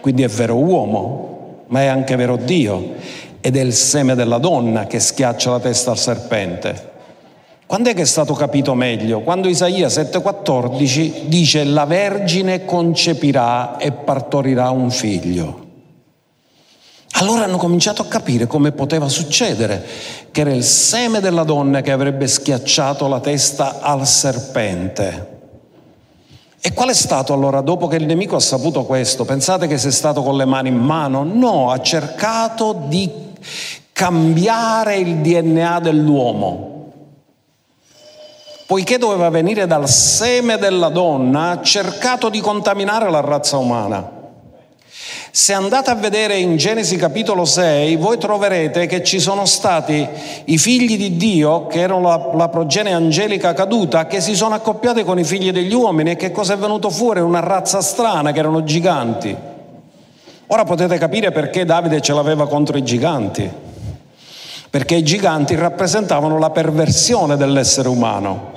[0.00, 2.92] quindi è vero uomo, ma è anche vero Dio
[3.46, 6.92] ed è il seme della donna che schiaccia la testa al serpente.
[7.66, 9.20] Quando è che è stato capito meglio?
[9.20, 15.66] Quando Isaia 7:14 dice la Vergine concepirà e partorirà un figlio.
[17.16, 19.84] Allora hanno cominciato a capire come poteva succedere,
[20.30, 25.32] che era il seme della donna che avrebbe schiacciato la testa al serpente.
[26.62, 29.26] E qual è stato allora, dopo che il nemico ha saputo questo?
[29.26, 31.22] Pensate che sia stato con le mani in mano?
[31.22, 33.32] No, ha cercato di
[33.92, 36.72] cambiare il DNA dell'uomo
[38.66, 44.22] poiché doveva venire dal seme della donna, ha cercato di contaminare la razza umana.
[45.30, 50.06] Se andate a vedere in Genesi capitolo 6, voi troverete che ci sono stati
[50.44, 55.02] i figli di Dio, che erano la, la progenie angelica caduta, che si sono accoppiati
[55.02, 57.20] con i figli degli uomini e che cosa è venuto fuori?
[57.20, 59.36] Una razza strana, che erano giganti.
[60.48, 63.50] Ora potete capire perché Davide ce l'aveva contro i giganti,
[64.68, 68.52] perché i giganti rappresentavano la perversione dell'essere umano.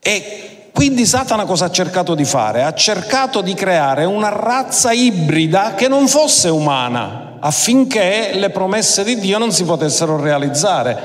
[0.00, 2.62] E quindi Satana cosa ha cercato di fare?
[2.62, 9.18] Ha cercato di creare una razza ibrida che non fosse umana, affinché le promesse di
[9.18, 10.98] Dio non si potessero realizzare.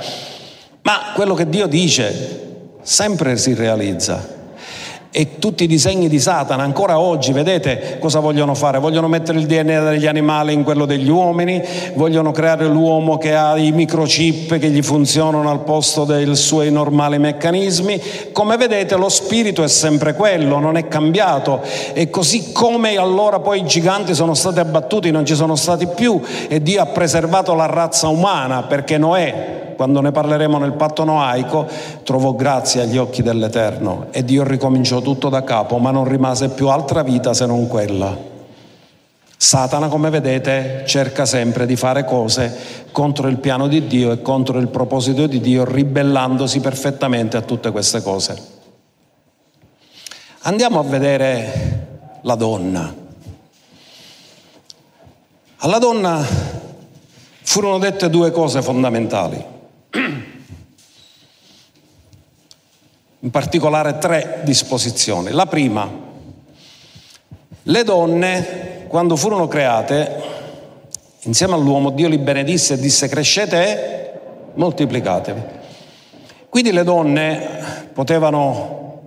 [0.83, 4.43] Ma quello che Dio dice sempre si realizza
[5.17, 8.79] e tutti i disegni di Satana ancora oggi, vedete cosa vogliono fare?
[8.79, 13.57] Vogliono mettere il DNA degli animali in quello degli uomini, vogliono creare l'uomo che ha
[13.57, 18.01] i microchip che gli funzionano al posto dei suoi normali meccanismi.
[18.33, 21.61] Come vedete lo spirito è sempre quello, non è cambiato
[21.93, 26.19] e così come allora poi i giganti sono stati abbattuti, non ci sono stati più
[26.49, 31.67] e Dio ha preservato la razza umana perché Noè quando ne parleremo nel patto noaico,
[32.03, 36.69] trovò grazia agli occhi dell'Eterno e Dio ricominciò tutto da capo, ma non rimase più
[36.69, 38.33] altra vita se non quella.
[39.37, 44.57] Satana, come vedete, cerca sempre di fare cose contro il piano di Dio e contro
[44.57, 48.53] il proposito di Dio, ribellandosi perfettamente a tutte queste cose.
[50.41, 52.93] Andiamo a vedere la donna.
[55.57, 56.23] Alla donna
[57.41, 59.54] furono dette due cose fondamentali.
[63.25, 65.31] In particolare tre disposizioni.
[65.31, 65.89] La prima,
[67.63, 70.21] le donne, quando furono create,
[71.23, 74.19] insieme all'uomo, Dio li benedisse e disse crescete e
[74.53, 75.41] moltiplicatevi.
[76.49, 79.01] Quindi le donne potevano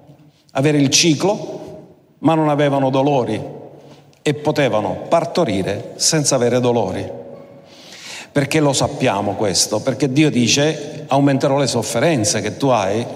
[0.50, 3.40] avere il ciclo, ma non avevano dolori
[4.20, 7.09] e potevano partorire senza avere dolori.
[8.33, 9.78] Perché lo sappiamo questo?
[9.78, 13.07] Perché Dio dice aumenterò le sofferenze che tu hai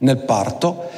[0.00, 0.88] nel parto,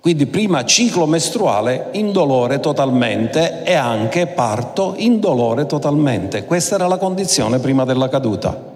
[0.00, 6.44] quindi prima ciclo mestruale indolore totalmente e anche parto indolore totalmente.
[6.44, 8.72] Questa era la condizione prima della caduta.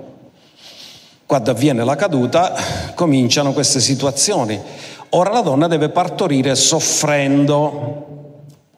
[1.27, 2.55] Quando avviene la caduta
[2.95, 4.59] cominciano queste situazioni.
[5.11, 8.18] Ora la donna deve partorire soffrendo,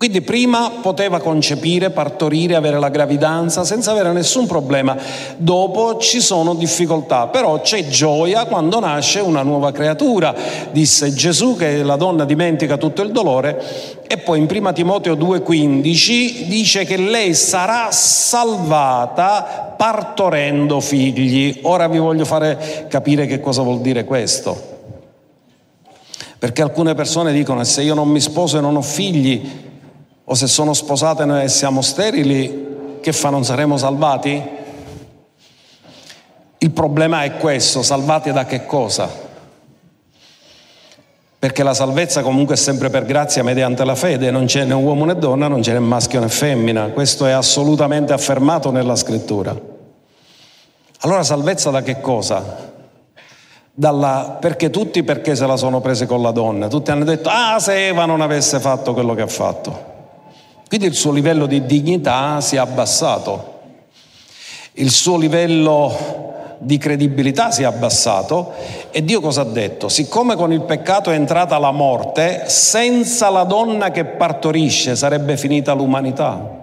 [0.01, 4.97] quindi prima poteva concepire, partorire, avere la gravidanza senza avere nessun problema.
[5.37, 10.35] Dopo ci sono difficoltà, però c'è gioia quando nasce una nuova creatura.
[10.71, 13.63] Disse Gesù che la donna dimentica tutto il dolore
[14.09, 21.59] e poi in 1 Timoteo 2:15 dice che lei sarà salvata partorendo figli.
[21.65, 24.79] Ora vi voglio fare capire che cosa vuol dire questo.
[26.39, 29.69] Perché alcune persone dicono se io non mi sposo e non ho figli,
[30.33, 33.31] o se sono sposate noi e siamo sterili, che fa?
[33.31, 34.41] Non saremo salvati?
[36.59, 39.11] Il problema è questo, salvati da che cosa?
[41.37, 45.05] Perché la salvezza comunque è sempre per grazia mediante la fede, non c'è né uomo
[45.05, 49.59] né donna, non c'è né maschio né femmina, questo è assolutamente affermato nella scrittura.
[51.01, 52.69] Allora salvezza da che cosa?
[53.73, 56.69] Dalla, perché tutti perché se la sono prese con la donna?
[56.69, 59.90] Tutti hanno detto, ah se Eva non avesse fatto quello che ha fatto.
[60.71, 63.59] Quindi il suo livello di dignità si è abbassato,
[64.75, 66.29] il suo livello
[66.59, 68.53] di credibilità si è abbassato
[68.93, 69.89] e Dio cosa ha detto?
[69.89, 75.73] Siccome con il peccato è entrata la morte, senza la donna che partorisce sarebbe finita
[75.73, 76.59] l'umanità.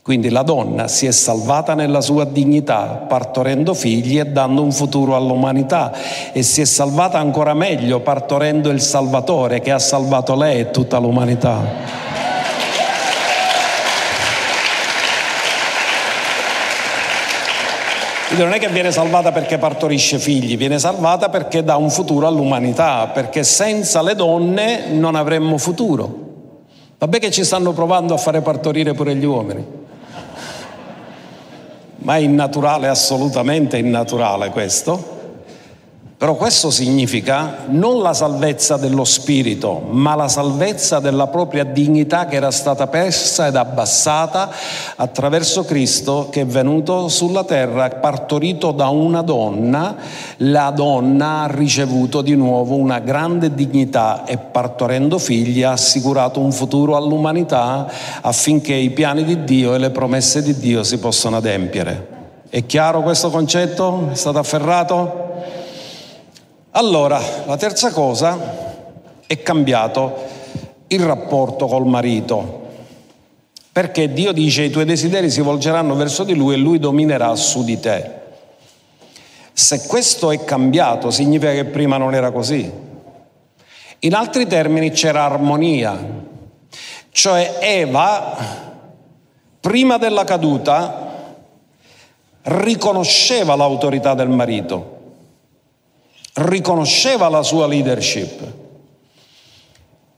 [0.00, 5.14] Quindi la donna si è salvata nella sua dignità, partorendo figli e dando un futuro
[5.14, 5.92] all'umanità
[6.32, 10.96] e si è salvata ancora meglio partorendo il Salvatore che ha salvato lei e tutta
[10.96, 12.07] l'umanità.
[18.28, 22.26] Quindi non è che viene salvata perché partorisce figli, viene salvata perché dà un futuro
[22.26, 26.26] all'umanità, perché senza le donne non avremmo futuro.
[26.98, 29.66] Vabbè che ci stanno provando a fare partorire pure gli uomini.
[32.00, 35.16] Ma è innaturale, assolutamente innaturale questo.
[36.18, 42.34] Però questo significa non la salvezza dello spirito, ma la salvezza della propria dignità che
[42.34, 44.50] era stata persa ed abbassata
[44.96, 49.94] attraverso Cristo che è venuto sulla terra, partorito da una donna.
[50.38, 56.50] La donna ha ricevuto di nuovo una grande dignità e partorendo figli ha assicurato un
[56.50, 57.88] futuro all'umanità
[58.22, 62.16] affinché i piani di Dio e le promesse di Dio si possano adempiere.
[62.50, 64.08] È chiaro questo concetto?
[64.10, 65.26] È stato afferrato?
[66.78, 68.38] Allora, la terza cosa
[69.26, 70.14] è cambiato
[70.86, 72.66] il rapporto col marito,
[73.72, 77.64] perché Dio dice i tuoi desideri si volgeranno verso di lui e lui dominerà su
[77.64, 78.10] di te.
[79.52, 82.70] Se questo è cambiato significa che prima non era così.
[83.98, 85.98] In altri termini c'era armonia,
[87.10, 88.36] cioè Eva,
[89.58, 91.34] prima della caduta,
[92.42, 94.97] riconosceva l'autorità del marito
[96.38, 98.52] riconosceva la sua leadership,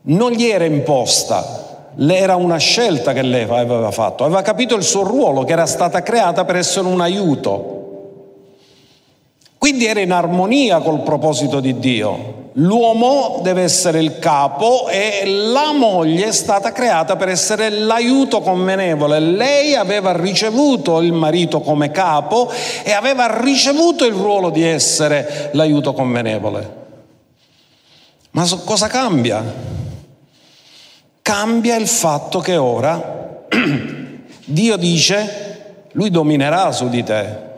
[0.03, 5.03] non gli era imposta, era una scelta che lei aveva fatto, aveva capito il suo
[5.03, 7.79] ruolo, che era stata creata per essere un aiuto.
[9.57, 12.40] Quindi era in armonia col proposito di Dio.
[12.55, 19.19] L'uomo deve essere il capo e la moglie è stata creata per essere l'aiuto convenevole.
[19.19, 22.51] Lei aveva ricevuto il marito come capo
[22.83, 26.79] e aveva ricevuto il ruolo di essere l'aiuto convenevole.
[28.31, 29.43] Ma cosa cambia?
[31.21, 33.45] Cambia il fatto che ora
[34.43, 37.49] Dio dice, lui dominerà su di te.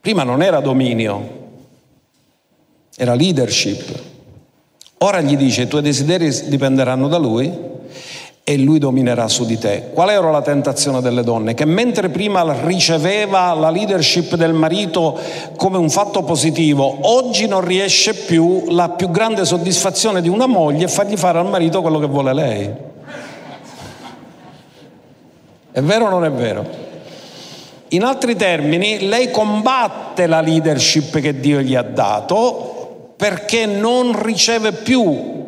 [0.00, 1.39] Prima non era dominio,
[3.00, 3.98] era leadership.
[4.98, 7.50] Ora gli dice i tuoi desideri dipenderanno da lui
[8.44, 9.88] e lui dominerà su di te.
[9.94, 11.54] Qual era la tentazione delle donne?
[11.54, 15.18] Che mentre prima riceveva la leadership del marito
[15.56, 20.84] come un fatto positivo, oggi non riesce più la più grande soddisfazione di una moglie
[20.84, 22.70] è fargli fare al marito quello che vuole lei.
[25.72, 26.88] È vero o non è vero?
[27.88, 32.69] In altri termini, lei combatte la leadership che Dio gli ha dato
[33.20, 35.44] perché non riceve più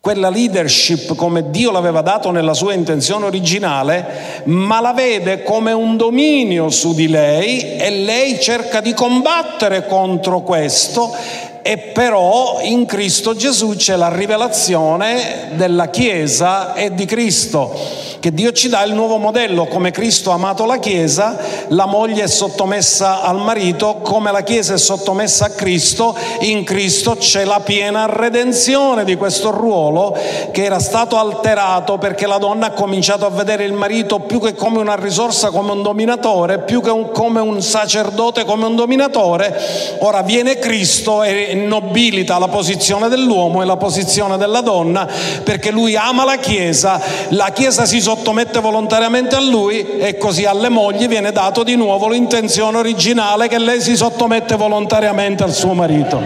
[0.00, 5.98] quella leadership come Dio l'aveva dato nella sua intenzione originale, ma la vede come un
[5.98, 11.14] dominio su di lei e lei cerca di combattere contro questo
[11.60, 18.52] e però in Cristo Gesù c'è la rivelazione della Chiesa e di Cristo che Dio
[18.52, 21.36] ci dà il nuovo modello, come Cristo ha amato la Chiesa,
[21.68, 27.16] la moglie è sottomessa al marito, come la Chiesa è sottomessa a Cristo, in Cristo
[27.16, 30.16] c'è la piena redenzione di questo ruolo
[30.50, 34.54] che era stato alterato perché la donna ha cominciato a vedere il marito più che
[34.54, 39.96] come una risorsa, come un dominatore, più che un, come un sacerdote, come un dominatore.
[40.00, 45.08] Ora viene Cristo e nobilita la posizione dell'uomo e la posizione della donna
[45.42, 50.70] perché lui ama la Chiesa, la Chiesa si sottomette volontariamente a lui e così alle
[50.70, 56.22] mogli viene dato di nuovo l'intenzione originale che lei si sottomette volontariamente al suo marito.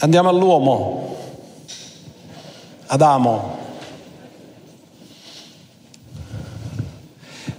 [0.00, 1.16] Andiamo all'uomo,
[2.88, 3.56] Adamo.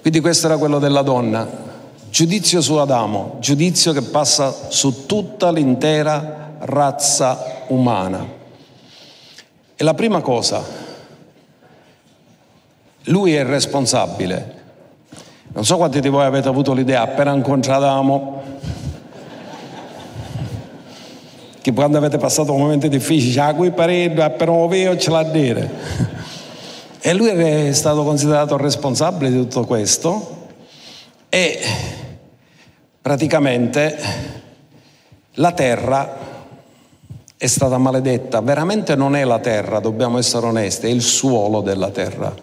[0.02, 1.48] Quindi questo era quello della donna.
[2.12, 8.26] Giudizio su Adamo, giudizio che passa su tutta l'intera razza umana.
[9.76, 10.64] E la prima cosa,
[13.04, 14.58] lui è responsabile.
[15.52, 18.44] Non so quanti di voi avete avuto l'idea appena incontravamo
[21.62, 25.24] che quando avete passato momenti difficili, ah, qui pareggio, appena lo vedo ce l'ha a
[25.24, 25.72] dire.
[27.02, 30.48] E lui è stato considerato responsabile di tutto questo
[31.30, 31.60] e
[33.02, 33.98] praticamente
[35.34, 36.19] la terra
[37.42, 38.42] è stata maledetta.
[38.42, 42.36] Veramente non è la terra, dobbiamo essere onesti, è il suolo della terra,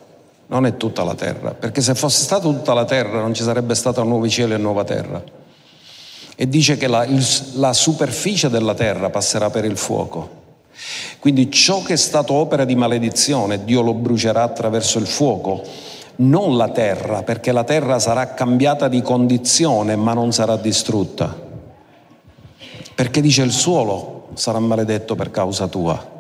[0.47, 3.74] non è tutta la terra, perché se fosse stata tutta la terra non ci sarebbe
[3.74, 5.22] stata nuovi cieli e nuova terra.
[6.34, 7.22] E dice che la, il,
[7.57, 10.44] la superficie della terra passerà per il fuoco.
[11.18, 15.62] Quindi ciò che è stato opera di maledizione, Dio lo brucerà attraverso il fuoco,
[16.16, 21.44] non la terra, perché la terra sarà cambiata di condizione ma non sarà distrutta.
[22.94, 26.14] Perché dice il suolo sarà maledetto per causa tua.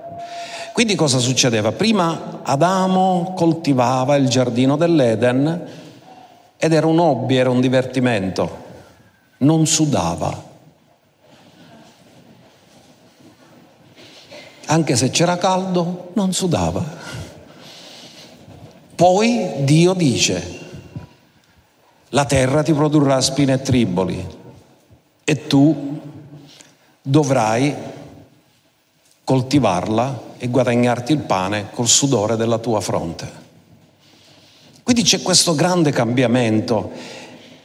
[0.72, 1.72] Quindi cosa succedeva?
[1.72, 5.66] Prima Adamo coltivava il giardino dell'Eden
[6.58, 8.64] ed era un hobby, era un divertimento,
[9.38, 10.44] non sudava.
[14.66, 16.84] Anche se c'era caldo, non sudava.
[18.94, 20.58] Poi Dio dice,
[22.10, 24.26] la terra ti produrrà spine e triboli
[25.24, 26.00] e tu
[27.02, 27.74] dovrai
[29.26, 33.28] coltivarla e guadagnarti il pane col sudore della tua fronte.
[34.84, 36.92] Quindi c'è questo grande cambiamento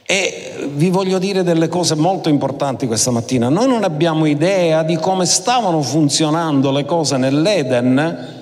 [0.04, 3.48] e vi voglio dire delle cose molto importanti questa mattina.
[3.48, 8.40] Noi non abbiamo idea di come stavano funzionando le cose nell'Eden.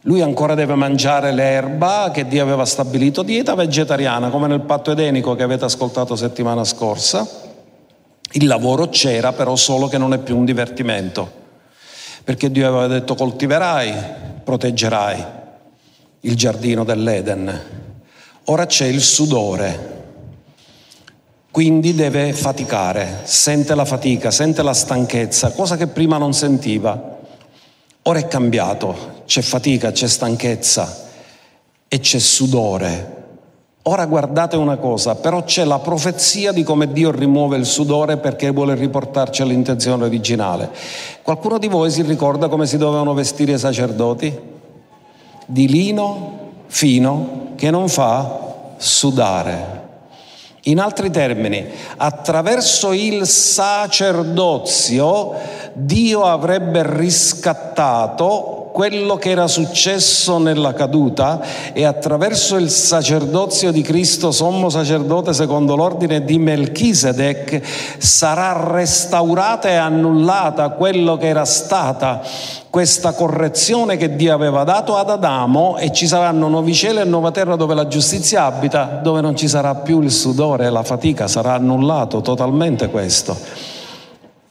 [0.00, 5.36] Lui ancora deve mangiare l'erba che Dio aveva stabilito, dieta vegetariana, come nel patto edenico
[5.36, 7.24] che avete ascoltato settimana scorsa.
[8.32, 11.42] Il lavoro c'era, però solo che non è più un divertimento,
[12.24, 13.94] perché Dio aveva detto coltiverai,
[14.42, 15.24] proteggerai
[16.20, 17.62] il giardino dell'Eden.
[18.44, 19.92] Ora c'è il sudore,
[21.50, 27.12] quindi deve faticare, sente la fatica, sente la stanchezza, cosa che prima non sentiva.
[28.02, 31.08] Ora è cambiato, c'è fatica, c'è stanchezza
[31.86, 33.23] e c'è sudore.
[33.86, 38.50] Ora guardate una cosa, però c'è la profezia di come Dio rimuove il sudore perché
[38.50, 40.70] vuole riportarci all'intenzione originale.
[41.20, 44.40] Qualcuno di voi si ricorda come si dovevano vestire i sacerdoti?
[45.44, 49.82] Di lino fino che non fa sudare.
[50.62, 51.66] In altri termini,
[51.98, 55.34] attraverso il sacerdozio
[55.74, 61.40] Dio avrebbe riscattato quello che era successo nella caduta
[61.72, 67.60] e attraverso il sacerdozio di Cristo, sommo sacerdote secondo l'ordine di Melchisedec,
[67.98, 72.20] sarà restaurata e annullata quello che era stata
[72.68, 77.30] questa correzione che Dio aveva dato ad Adamo e ci saranno nuovi cieli e nuova
[77.30, 81.28] terra dove la giustizia abita, dove non ci sarà più il sudore e la fatica,
[81.28, 83.73] sarà annullato totalmente questo.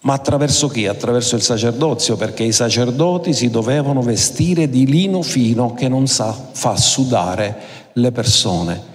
[0.04, 0.86] Ma attraverso chi?
[0.86, 6.34] Attraverso il sacerdozio, perché i sacerdoti si dovevano vestire di lino fino che non sa,
[6.52, 7.56] fa sudare
[7.94, 8.92] le persone.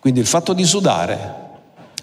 [0.00, 1.38] Quindi il fatto di sudare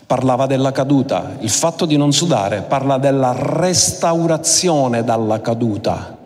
[0.07, 6.17] parlava della caduta, il fatto di non sudare parla della restaurazione dalla caduta.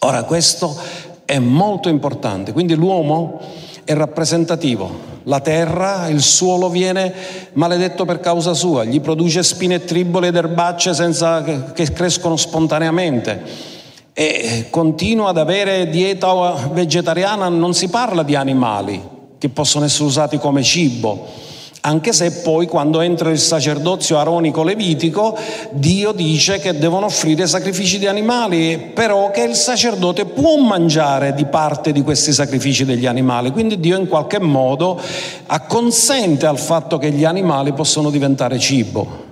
[0.00, 0.76] Ora questo
[1.24, 3.40] è molto importante, quindi l'uomo
[3.82, 7.12] è rappresentativo la terra, il suolo viene
[7.54, 13.66] maledetto per causa sua, gli produce spine e tribole ed erbacce senza che crescono spontaneamente.
[14.12, 16.32] E continua ad avere dieta
[16.72, 19.00] vegetariana, non si parla di animali
[19.38, 21.46] che possono essere usati come cibo
[21.88, 25.36] anche se poi quando entra il sacerdozio aronico-levitico
[25.70, 31.46] Dio dice che devono offrire sacrifici di animali, però che il sacerdote può mangiare di
[31.46, 35.00] parte di questi sacrifici degli animali, quindi Dio in qualche modo
[35.46, 39.26] acconsente al fatto che gli animali possono diventare cibo.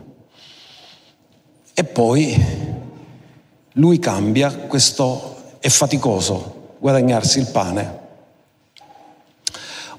[1.75, 2.43] E poi
[3.73, 8.05] lui cambia, questo è faticoso, guadagnarsi il pane.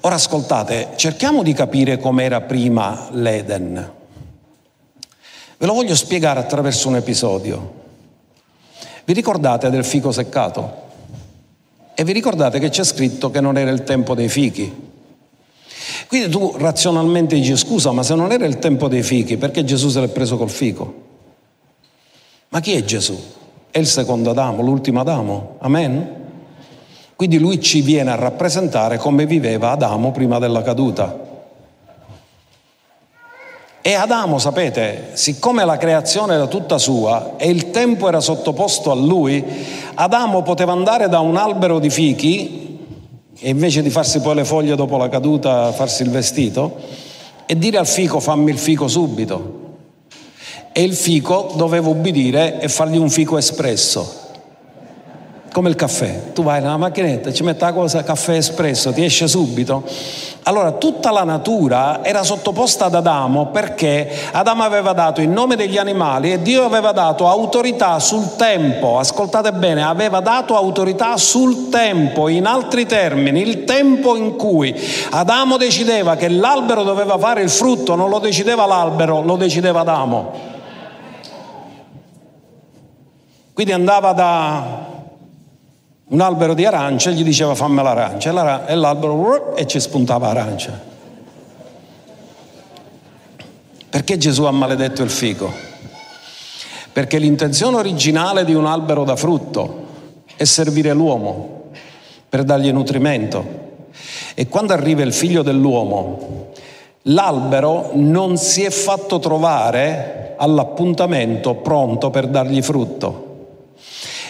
[0.02, 3.92] Ora ascoltate, cerchiamo di capire com'era prima l'Eden.
[5.58, 7.74] Ve lo voglio spiegare attraverso un episodio.
[9.04, 10.86] Vi ricordate del fico seccato?
[11.94, 14.86] E vi ricordate che c'è scritto che non era il tempo dei fichi?
[16.06, 19.88] Quindi tu razionalmente dici scusa, ma se non era il tempo dei fichi, perché Gesù
[19.88, 21.06] se l'è preso col fico?
[22.50, 23.20] Ma chi è Gesù?
[23.68, 25.56] È il secondo Adamo, l'ultimo Adamo.
[25.58, 26.17] Amen?
[27.18, 31.18] Quindi lui ci viene a rappresentare come viveva Adamo prima della caduta.
[33.82, 38.94] E Adamo, sapete, siccome la creazione era tutta sua e il tempo era sottoposto a
[38.94, 39.44] lui,
[39.94, 42.86] Adamo poteva andare da un albero di fichi
[43.36, 46.76] e invece di farsi poi le foglie dopo la caduta, farsi il vestito,
[47.46, 49.78] e dire al fico fammi il fico subito.
[50.72, 54.26] E il fico doveva ubbidire e fargli un fico espresso
[55.58, 56.32] come il caffè.
[56.32, 59.82] Tu vai nella macchinetta, ci metti la cosa caffè espresso, ti esce subito.
[60.44, 65.76] Allora tutta la natura era sottoposta ad Adamo perché Adamo aveva dato il nome degli
[65.76, 69.00] animali e Dio aveva dato autorità sul tempo.
[69.00, 74.72] Ascoltate bene, aveva dato autorità sul tempo, in altri termini, il tempo in cui
[75.10, 80.46] Adamo decideva che l'albero doveva fare il frutto, non lo decideva l'albero, lo decideva Adamo.
[83.52, 84.87] Quindi andava da
[86.10, 90.86] un albero di arance gli diceva fammi l'arancia e l'albero e ci spuntava arancia.
[93.90, 95.52] Perché Gesù ha maledetto il fico?
[96.92, 99.86] Perché l'intenzione originale di un albero da frutto
[100.34, 101.64] è servire l'uomo
[102.26, 103.66] per dargli nutrimento.
[104.34, 106.52] E quando arriva il figlio dell'uomo,
[107.02, 113.27] l'albero non si è fatto trovare all'appuntamento pronto per dargli frutto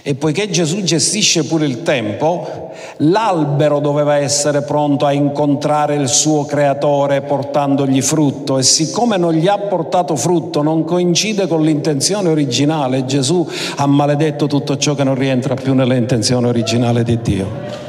[0.03, 6.45] E poiché Gesù gestisce pure il tempo, l'albero doveva essere pronto a incontrare il suo
[6.45, 13.05] creatore portandogli frutto e siccome non gli ha portato frutto, non coincide con l'intenzione originale,
[13.05, 13.47] Gesù
[13.77, 17.88] ha maledetto tutto ciò che non rientra più nelle intenzioni originali di Dio.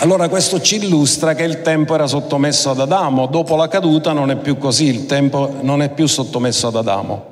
[0.00, 4.30] Allora questo ci illustra che il tempo era sottomesso ad Adamo, dopo la caduta non
[4.30, 7.26] è più così, il tempo non è più sottomesso ad Adamo,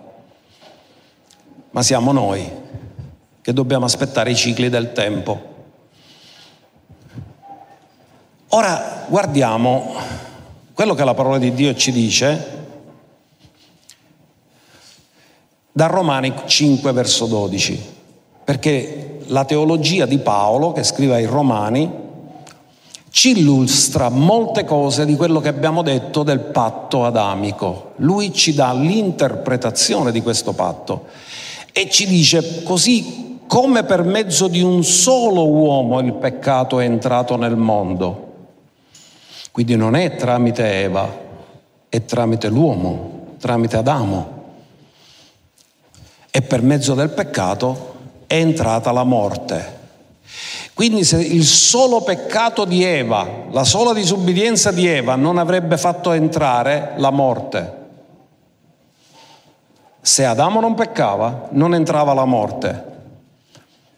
[1.70, 2.50] ma siamo noi
[3.40, 5.54] che dobbiamo aspettare i cicli del tempo.
[8.48, 9.94] Ora guardiamo
[10.72, 12.64] quello che la parola di Dio ci dice
[15.70, 17.94] da Romani 5 verso 12,
[18.42, 22.02] perché la teologia di Paolo che scrive ai Romani
[23.16, 27.92] ci illustra molte cose di quello che abbiamo detto del patto adamico.
[27.96, 31.06] Lui ci dà l'interpretazione di questo patto
[31.72, 37.36] e ci dice così come per mezzo di un solo uomo il peccato è entrato
[37.38, 38.34] nel mondo.
[39.50, 41.10] Quindi non è tramite Eva,
[41.88, 44.42] è tramite l'uomo, tramite Adamo.
[46.30, 47.94] E per mezzo del peccato
[48.26, 49.75] è entrata la morte.
[50.76, 56.12] Quindi se il solo peccato di Eva, la sola disubbidienza di Eva non avrebbe fatto
[56.12, 57.84] entrare la morte.
[60.02, 62.84] Se Adamo non peccava, non entrava la morte.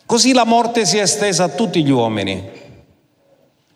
[0.07, 2.49] Così la morte si è estesa a tutti gli uomini.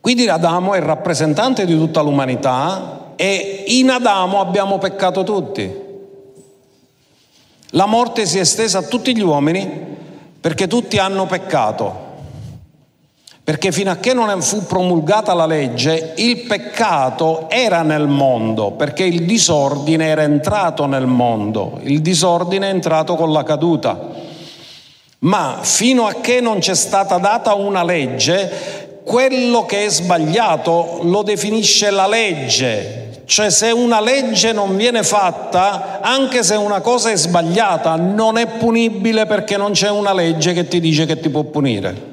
[0.00, 5.74] Quindi Adamo è il rappresentante di tutta l'umanità e in Adamo abbiamo peccato tutti.
[7.70, 9.68] La morte si è estesa a tutti gli uomini
[10.40, 12.10] perché tutti hanno peccato.
[13.44, 19.02] Perché fino a che non fu promulgata la legge, il peccato era nel mondo, perché
[19.02, 24.10] il disordine era entrato nel mondo, il disordine è entrato con la caduta.
[25.20, 31.22] Ma fino a che non c'è stata data una legge, quello che è sbagliato lo
[31.22, 33.22] definisce la legge.
[33.24, 38.46] Cioè se una legge non viene fatta, anche se una cosa è sbagliata, non è
[38.46, 42.11] punibile perché non c'è una legge che ti dice che ti può punire.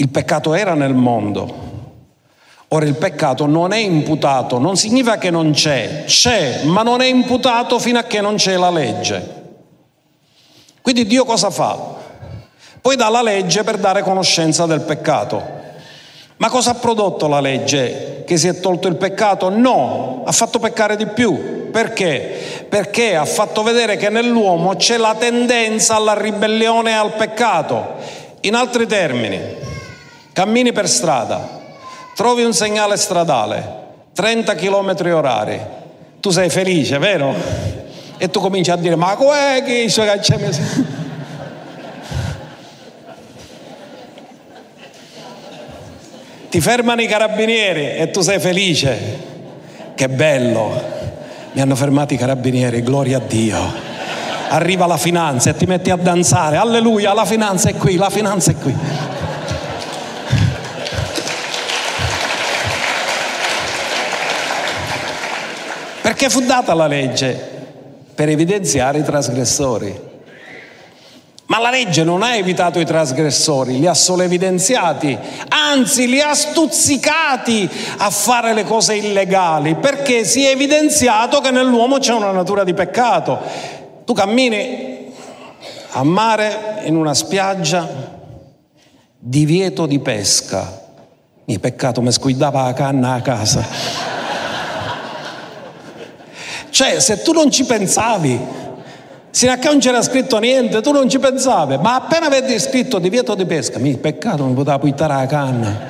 [0.00, 1.66] Il peccato era nel mondo.
[2.68, 7.06] Ora il peccato non è imputato, non significa che non c'è, c'è, ma non è
[7.06, 9.36] imputato fino a che non c'è la legge.
[10.80, 11.96] Quindi Dio cosa fa?
[12.80, 15.42] Poi dà la legge per dare conoscenza del peccato.
[16.36, 18.22] Ma cosa ha prodotto la legge?
[18.24, 19.48] Che si è tolto il peccato?
[19.48, 21.70] No, ha fatto peccare di più.
[21.72, 22.66] Perché?
[22.68, 27.94] Perché ha fatto vedere che nell'uomo c'è la tendenza alla ribellione e al peccato.
[28.42, 29.66] In altri termini,
[30.38, 31.48] Cammini per strada,
[32.14, 33.72] trovi un segnale stradale,
[34.14, 35.60] 30 km orari,
[36.20, 37.34] tu sei felice, vero?
[38.16, 40.48] E tu cominci a dire, ma com'è che i suoi cacciami...
[46.48, 48.96] Ti fermano i carabinieri e tu sei felice.
[49.96, 50.80] Che bello.
[51.50, 53.58] Mi hanno fermato i carabinieri, gloria a Dio.
[54.50, 56.58] Arriva la finanza e ti metti a danzare.
[56.58, 59.17] Alleluia, la finanza è qui, la finanza è qui.
[66.18, 67.32] Perché fu data la legge?
[68.12, 69.96] Per evidenziare i trasgressori.
[71.46, 75.16] Ma la legge non ha evitato i trasgressori, li ha solo evidenziati,
[75.48, 81.98] anzi li ha stuzzicati a fare le cose illegali, perché si è evidenziato che nell'uomo
[81.98, 83.38] c'è una natura di peccato.
[84.04, 85.12] Tu cammini
[85.90, 87.88] a mare in una spiaggia,
[89.20, 90.82] divieto di pesca.
[91.44, 94.07] Mi peccato, mi squidava la canna a casa.
[96.78, 98.38] Cioè, se tu non ci pensavi,
[99.30, 103.00] sino a che non c'era scritto niente, tu non ci pensavi, ma appena vedi scritto
[103.00, 105.80] divieto di pesca, mi peccato, non poteva buttare la canna.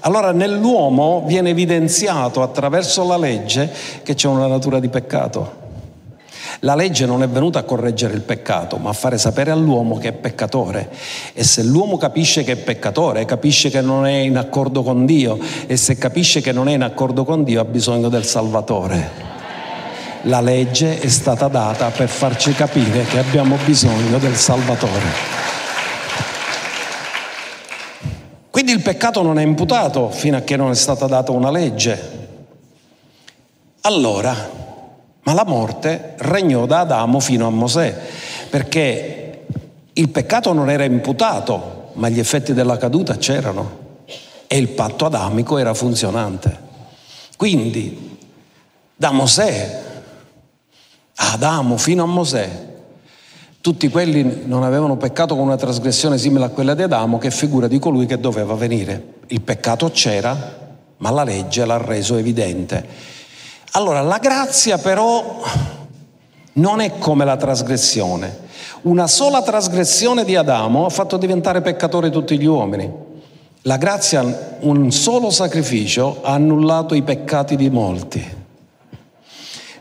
[0.00, 3.72] Allora nell'uomo viene evidenziato attraverso la legge
[4.02, 5.52] che c'è una natura di peccato.
[6.60, 10.08] La legge non è venuta a correggere il peccato, ma a fare sapere all'uomo che
[10.08, 10.90] è peccatore.
[11.32, 15.38] E se l'uomo capisce che è peccatore, capisce che non è in accordo con Dio,
[15.66, 19.36] e se capisce che non è in accordo con Dio, ha bisogno del Salvatore.
[20.22, 25.36] La legge è stata data per farci capire che abbiamo bisogno del Salvatore.
[28.50, 32.16] Quindi il peccato non è imputato fino a che non è stata data una legge.
[33.82, 34.34] Allora,
[35.22, 37.96] ma la morte regnò da Adamo fino a Mosè,
[38.50, 39.44] perché
[39.92, 43.86] il peccato non era imputato, ma gli effetti della caduta c'erano
[44.48, 46.66] e il patto adamico era funzionante.
[47.36, 48.18] Quindi
[48.96, 49.86] da Mosè
[51.20, 52.66] Adamo fino a Mosè,
[53.60, 57.30] tutti quelli non avevano peccato con una trasgressione simile a quella di Adamo, che è
[57.32, 59.14] figura di colui che doveva venire.
[59.26, 62.86] Il peccato c'era, ma la legge l'ha reso evidente.
[63.72, 65.42] Allora, la grazia però
[66.52, 68.46] non è come la trasgressione.
[68.82, 72.90] Una sola trasgressione di Adamo ha fatto diventare peccatori tutti gli uomini.
[73.62, 78.37] La grazia, un solo sacrificio, ha annullato i peccati di molti.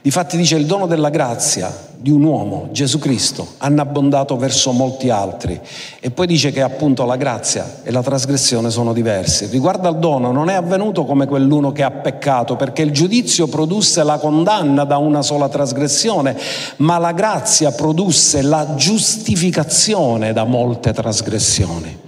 [0.08, 5.10] Difatti dice il dono della grazia di un uomo, Gesù Cristo, hanno abbondato verso molti
[5.10, 5.60] altri.
[6.00, 9.48] E poi dice che appunto la grazia e la trasgressione sono diversi.
[9.48, 14.02] Riguardo al dono non è avvenuto come quell'uno che ha peccato, perché il giudizio produsse
[14.04, 16.38] la condanna da una sola trasgressione,
[16.78, 22.06] ma la grazia produsse la giustificazione da molte trasgressioni.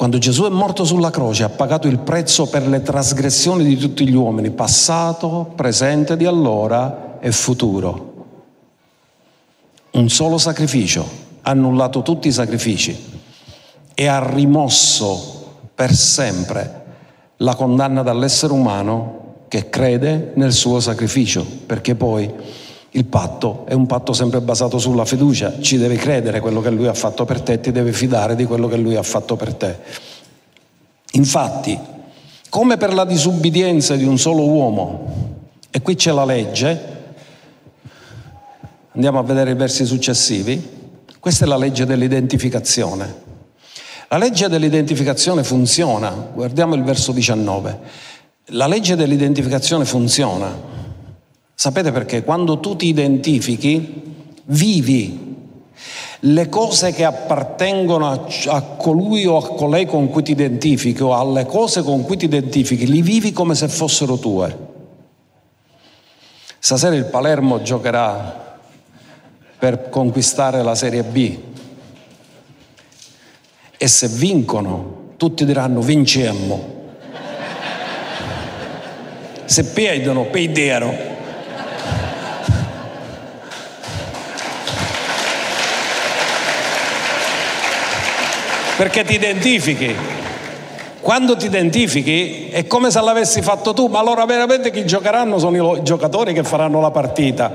[0.00, 4.08] Quando Gesù è morto sulla croce ha pagato il prezzo per le trasgressioni di tutti
[4.08, 8.14] gli uomini, passato, presente di allora e futuro.
[9.90, 11.06] Un solo sacrificio
[11.42, 12.98] ha annullato tutti i sacrifici
[13.92, 16.84] e ha rimosso per sempre
[17.36, 22.32] la condanna dall'essere umano che crede nel suo sacrificio, perché poi
[22.92, 26.88] il patto è un patto sempre basato sulla fiducia, ci devi credere quello che lui
[26.88, 29.78] ha fatto per te, ti devi fidare di quello che lui ha fatto per te.
[31.12, 31.78] Infatti,
[32.48, 35.38] come per la disubbidienza di un solo uomo,
[35.70, 36.98] e qui c'è la legge,
[38.92, 40.78] andiamo a vedere i versi successivi,
[41.20, 43.28] questa è la legge dell'identificazione.
[44.08, 47.78] La legge dell'identificazione funziona, guardiamo il verso 19,
[48.46, 50.79] la legge dell'identificazione funziona
[51.60, 52.24] Sapete perché?
[52.24, 55.36] Quando tu ti identifichi, vivi
[56.20, 61.44] le cose che appartengono a, colui o a colei con cui ti identifichi o alle
[61.44, 64.56] cose con cui ti identifichi, li vivi come se fossero tue.
[66.58, 68.58] Stasera il Palermo giocherà
[69.58, 71.38] per conquistare la Serie B
[73.76, 76.78] e se vincono tutti diranno vincemmo.
[79.44, 81.09] Se perdono, perderono.
[88.80, 89.94] Perché ti identifichi.
[91.02, 95.76] Quando ti identifichi è come se l'avessi fatto tu, ma allora veramente chi giocheranno sono
[95.76, 97.52] i giocatori che faranno la partita.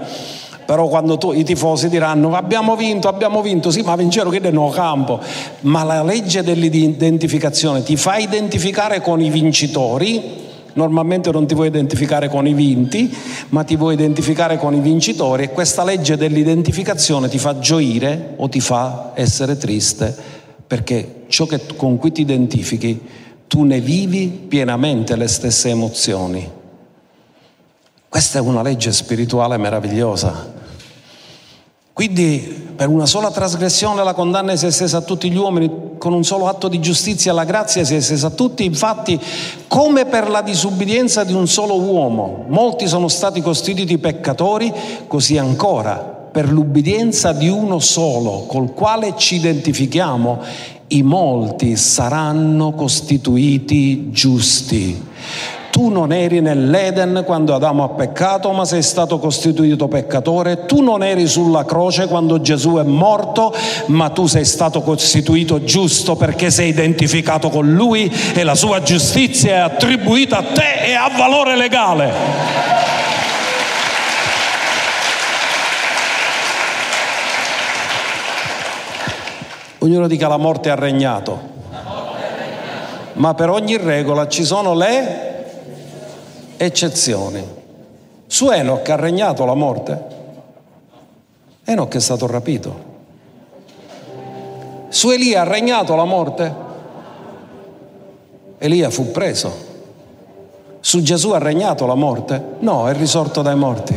[0.67, 4.71] Però quando tu, i tifosi diranno abbiamo vinto, abbiamo vinto, sì, ma vincero che nel
[4.71, 5.19] campo.
[5.61, 10.21] Ma la legge dell'identificazione ti fa identificare con i vincitori,
[10.73, 13.11] normalmente non ti vuoi identificare con i vinti,
[13.49, 18.47] ma ti vuoi identificare con i vincitori e questa legge dell'identificazione ti fa gioire o
[18.47, 20.35] ti fa essere triste
[20.67, 22.97] perché ciò che, con cui ti identifichi,
[23.47, 26.49] tu ne vivi pienamente le stesse emozioni.
[28.07, 30.53] Questa è una legge spirituale meravigliosa.
[31.91, 36.13] Quindi per una sola trasgressione la condanna si è estesa a tutti gli uomini, con
[36.13, 39.19] un solo atto di giustizia la grazia si è estesa a tutti, infatti
[39.67, 44.73] come per la disubbidienza di un solo uomo molti sono stati costituiti peccatori,
[45.07, 50.41] così ancora per l'ubbidienza di uno solo, col quale ci identifichiamo,
[50.87, 55.03] i molti saranno costituiti giusti.
[55.71, 60.65] Tu non eri nell'Eden quando Adamo ha peccato, ma sei stato costituito peccatore.
[60.65, 63.53] Tu non eri sulla croce quando Gesù è morto,
[63.87, 69.51] ma tu sei stato costituito giusto perché sei identificato con Lui e la sua giustizia
[69.51, 72.74] è attribuita a te e ha valore legale.
[79.85, 81.39] Ognuno dica la morte ha regnato.
[83.13, 85.45] Ma per ogni regola ci sono le
[86.57, 87.47] eccezioni.
[88.25, 90.03] Su Enoch ha regnato la morte.
[91.65, 92.93] Enoch è stato rapito.
[94.89, 96.55] Su Elia ha regnato la morte.
[98.57, 99.53] Elia fu preso.
[100.79, 102.43] Su Gesù ha regnato la morte?
[102.57, 103.95] No, è risorto dai morti.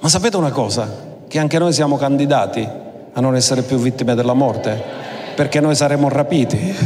[0.00, 0.90] Ma sapete una cosa?
[1.28, 2.84] Che anche noi siamo candidati
[3.16, 4.78] a non essere più vittime della morte,
[5.34, 6.76] perché noi saremo rapiti.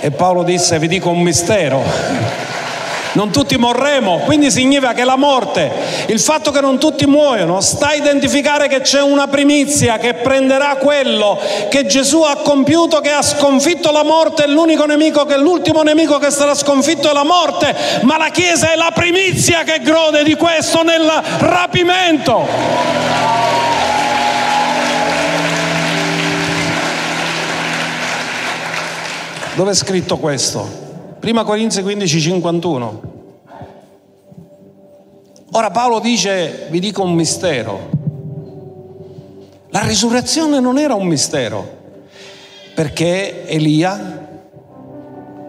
[0.00, 1.82] E Paolo disse, vi dico un mistero,
[3.12, 5.70] non tutti morremo, quindi significa che la morte,
[6.06, 10.76] il fatto che non tutti muoiono, sta a identificare che c'è una primizia che prenderà
[10.76, 16.16] quello che Gesù ha compiuto, che ha sconfitto la morte, l'unico nemico che l'ultimo nemico
[16.16, 20.36] che sarà sconfitto è la morte, ma la Chiesa è la primizia che gode di
[20.36, 21.06] questo nel
[21.40, 22.99] rapimento.
[29.60, 30.66] Dove è scritto questo?
[31.18, 33.02] Prima Corinzi 15, 51.
[35.50, 37.90] Ora Paolo dice, vi dico un mistero.
[39.68, 41.76] La risurrezione non era un mistero,
[42.74, 44.28] perché Elia,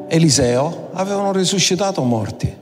[0.10, 2.54] Eliseo avevano risuscitato morti.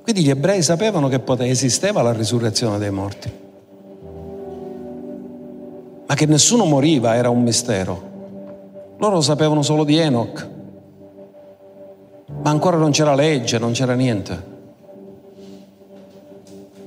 [0.00, 3.32] Quindi gli ebrei sapevano che esisteva la risurrezione dei morti.
[6.06, 8.94] Ma che nessuno moriva era un mistero.
[8.98, 10.56] Loro lo sapevano solo di Enoch.
[12.28, 14.56] Ma ancora non c'era legge, non c'era niente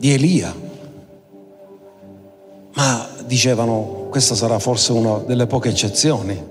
[0.02, 0.52] di Elia.
[2.74, 6.44] Ma dicevano, questa sarà forse una delle poche eccezioni.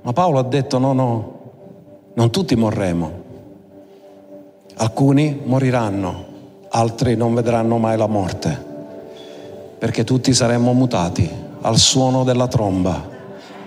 [0.00, 1.40] Ma Paolo ha detto no, no,
[2.14, 3.22] non tutti morremo.
[4.76, 6.24] Alcuni moriranno,
[6.70, 8.64] altri non vedranno mai la morte,
[9.78, 11.30] perché tutti saremmo mutati
[11.60, 13.10] al suono della tromba,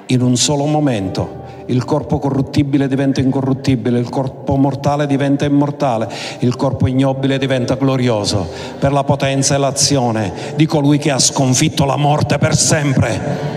[0.07, 6.07] in un solo momento il corpo corruttibile diventa incorruttibile, il corpo mortale diventa immortale,
[6.39, 8.47] il corpo ignobile diventa glorioso
[8.79, 13.55] per la potenza e l'azione di colui che ha sconfitto la morte per sempre.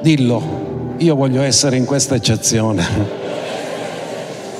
[0.00, 0.42] Dillo,
[0.98, 2.86] io voglio essere in questa eccezione,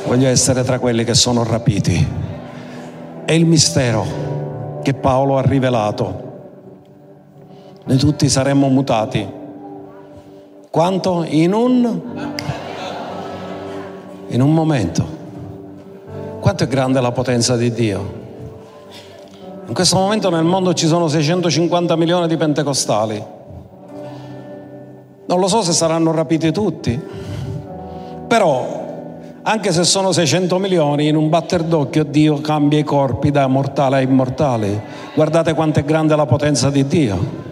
[0.07, 2.07] voglio essere tra quelli che sono rapiti.
[3.25, 6.27] È il mistero che Paolo ha rivelato.
[7.85, 9.37] Noi tutti saremmo mutati
[10.71, 11.25] quanto?
[11.27, 12.01] In un,
[14.29, 15.17] in un momento.
[16.41, 18.27] Quanto è grande la potenza di Dio?
[19.67, 23.23] In questo momento nel mondo ci sono 650 milioni di pentecostali.
[25.27, 26.99] Non lo so se saranno rapiti tutti,
[28.27, 28.87] però
[29.43, 33.97] anche se sono 600 milioni, in un batter d'occhio Dio cambia i corpi da mortale
[33.97, 34.81] a immortali.
[35.15, 37.47] Guardate quanto è grande la potenza di Dio.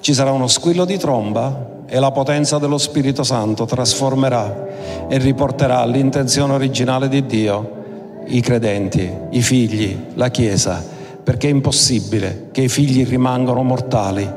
[0.00, 5.80] Ci sarà uno squillo di tromba e la potenza dello Spirito Santo trasformerà e riporterà
[5.80, 7.74] all'intenzione originale di Dio
[8.26, 10.84] i credenti, i figli, la Chiesa,
[11.22, 14.28] perché è impossibile che i figli rimangano mortali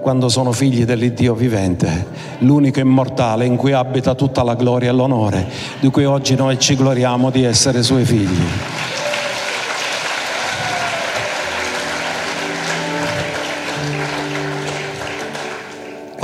[0.00, 2.06] quando sono figli dell'Iddio vivente,
[2.38, 5.48] l'unico immortale in cui abita tutta la gloria e l'onore,
[5.80, 8.75] di cui oggi noi ci gloriamo di essere suoi figli.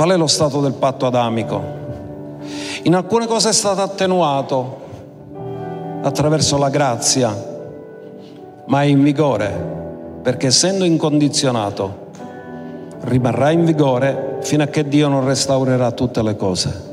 [0.03, 1.63] Qual è lo stato del patto adamico?
[2.83, 4.81] In alcune cose è stato attenuato
[6.01, 7.33] attraverso la grazia,
[8.65, 12.09] ma è in vigore perché essendo incondizionato
[13.03, 16.92] rimarrà in vigore fino a che Dio non restaurerà tutte le cose.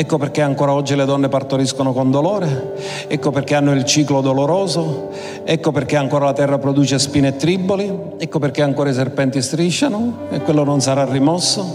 [0.00, 2.74] Ecco perché ancora oggi le donne partoriscono con dolore,
[3.08, 5.10] ecco perché hanno il ciclo doloroso,
[5.42, 10.18] ecco perché ancora la terra produce spine e triboli, ecco perché ancora i serpenti strisciano
[10.30, 11.66] e quello non sarà rimosso,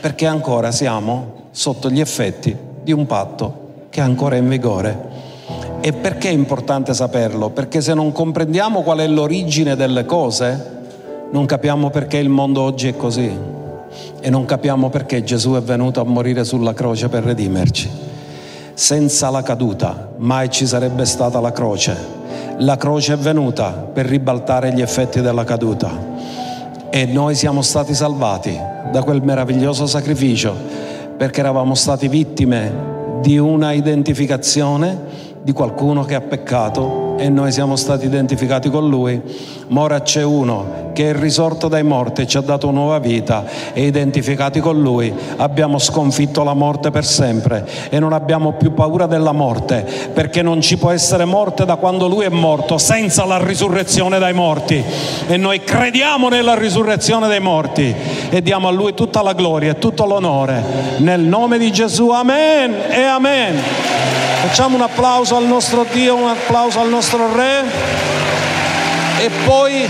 [0.00, 5.10] perché ancora siamo sotto gli effetti di un patto che è ancora in vigore.
[5.80, 7.50] E perché è importante saperlo?
[7.50, 10.70] Perché se non comprendiamo qual è l'origine delle cose,
[11.30, 13.60] non capiamo perché il mondo oggi è così
[14.20, 17.90] e non capiamo perché Gesù è venuto a morire sulla croce per redimerci.
[18.74, 22.20] Senza la caduta mai ci sarebbe stata la croce.
[22.58, 25.90] La croce è venuta per ribaltare gli effetti della caduta
[26.90, 28.54] e noi siamo stati salvati
[28.90, 30.54] da quel meraviglioso sacrificio
[31.16, 32.90] perché eravamo stati vittime
[33.22, 34.98] di una identificazione
[35.42, 39.20] di qualcuno che ha peccato e noi siamo stati identificati con lui,
[39.68, 43.44] ma ora c'è uno che è risorto dai morti e ci ha dato nuova vita.
[43.72, 49.06] E identificati con lui abbiamo sconfitto la morte per sempre e non abbiamo più paura
[49.06, 53.42] della morte perché non ci può essere morte da quando lui è morto senza la
[53.42, 54.82] risurrezione dai morti.
[55.26, 57.94] E noi crediamo nella risurrezione dei morti
[58.30, 60.62] e diamo a lui tutta la gloria e tutto l'onore.
[60.98, 66.80] Nel nome di Gesù amen e amen facciamo un applauso al nostro Dio un applauso
[66.80, 67.62] al nostro Re
[69.20, 69.88] e poi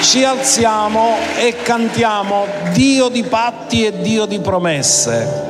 [0.00, 5.48] ci alziamo e cantiamo Dio di patti e Dio di promesse.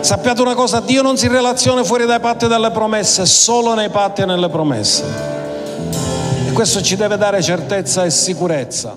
[0.00, 3.88] Sappiate una cosa, Dio non si relaziona fuori dai patti e dalle promesse, solo nei
[3.88, 5.02] patti e nelle promesse.
[6.46, 8.96] E questo ci deve dare certezza e sicurezza.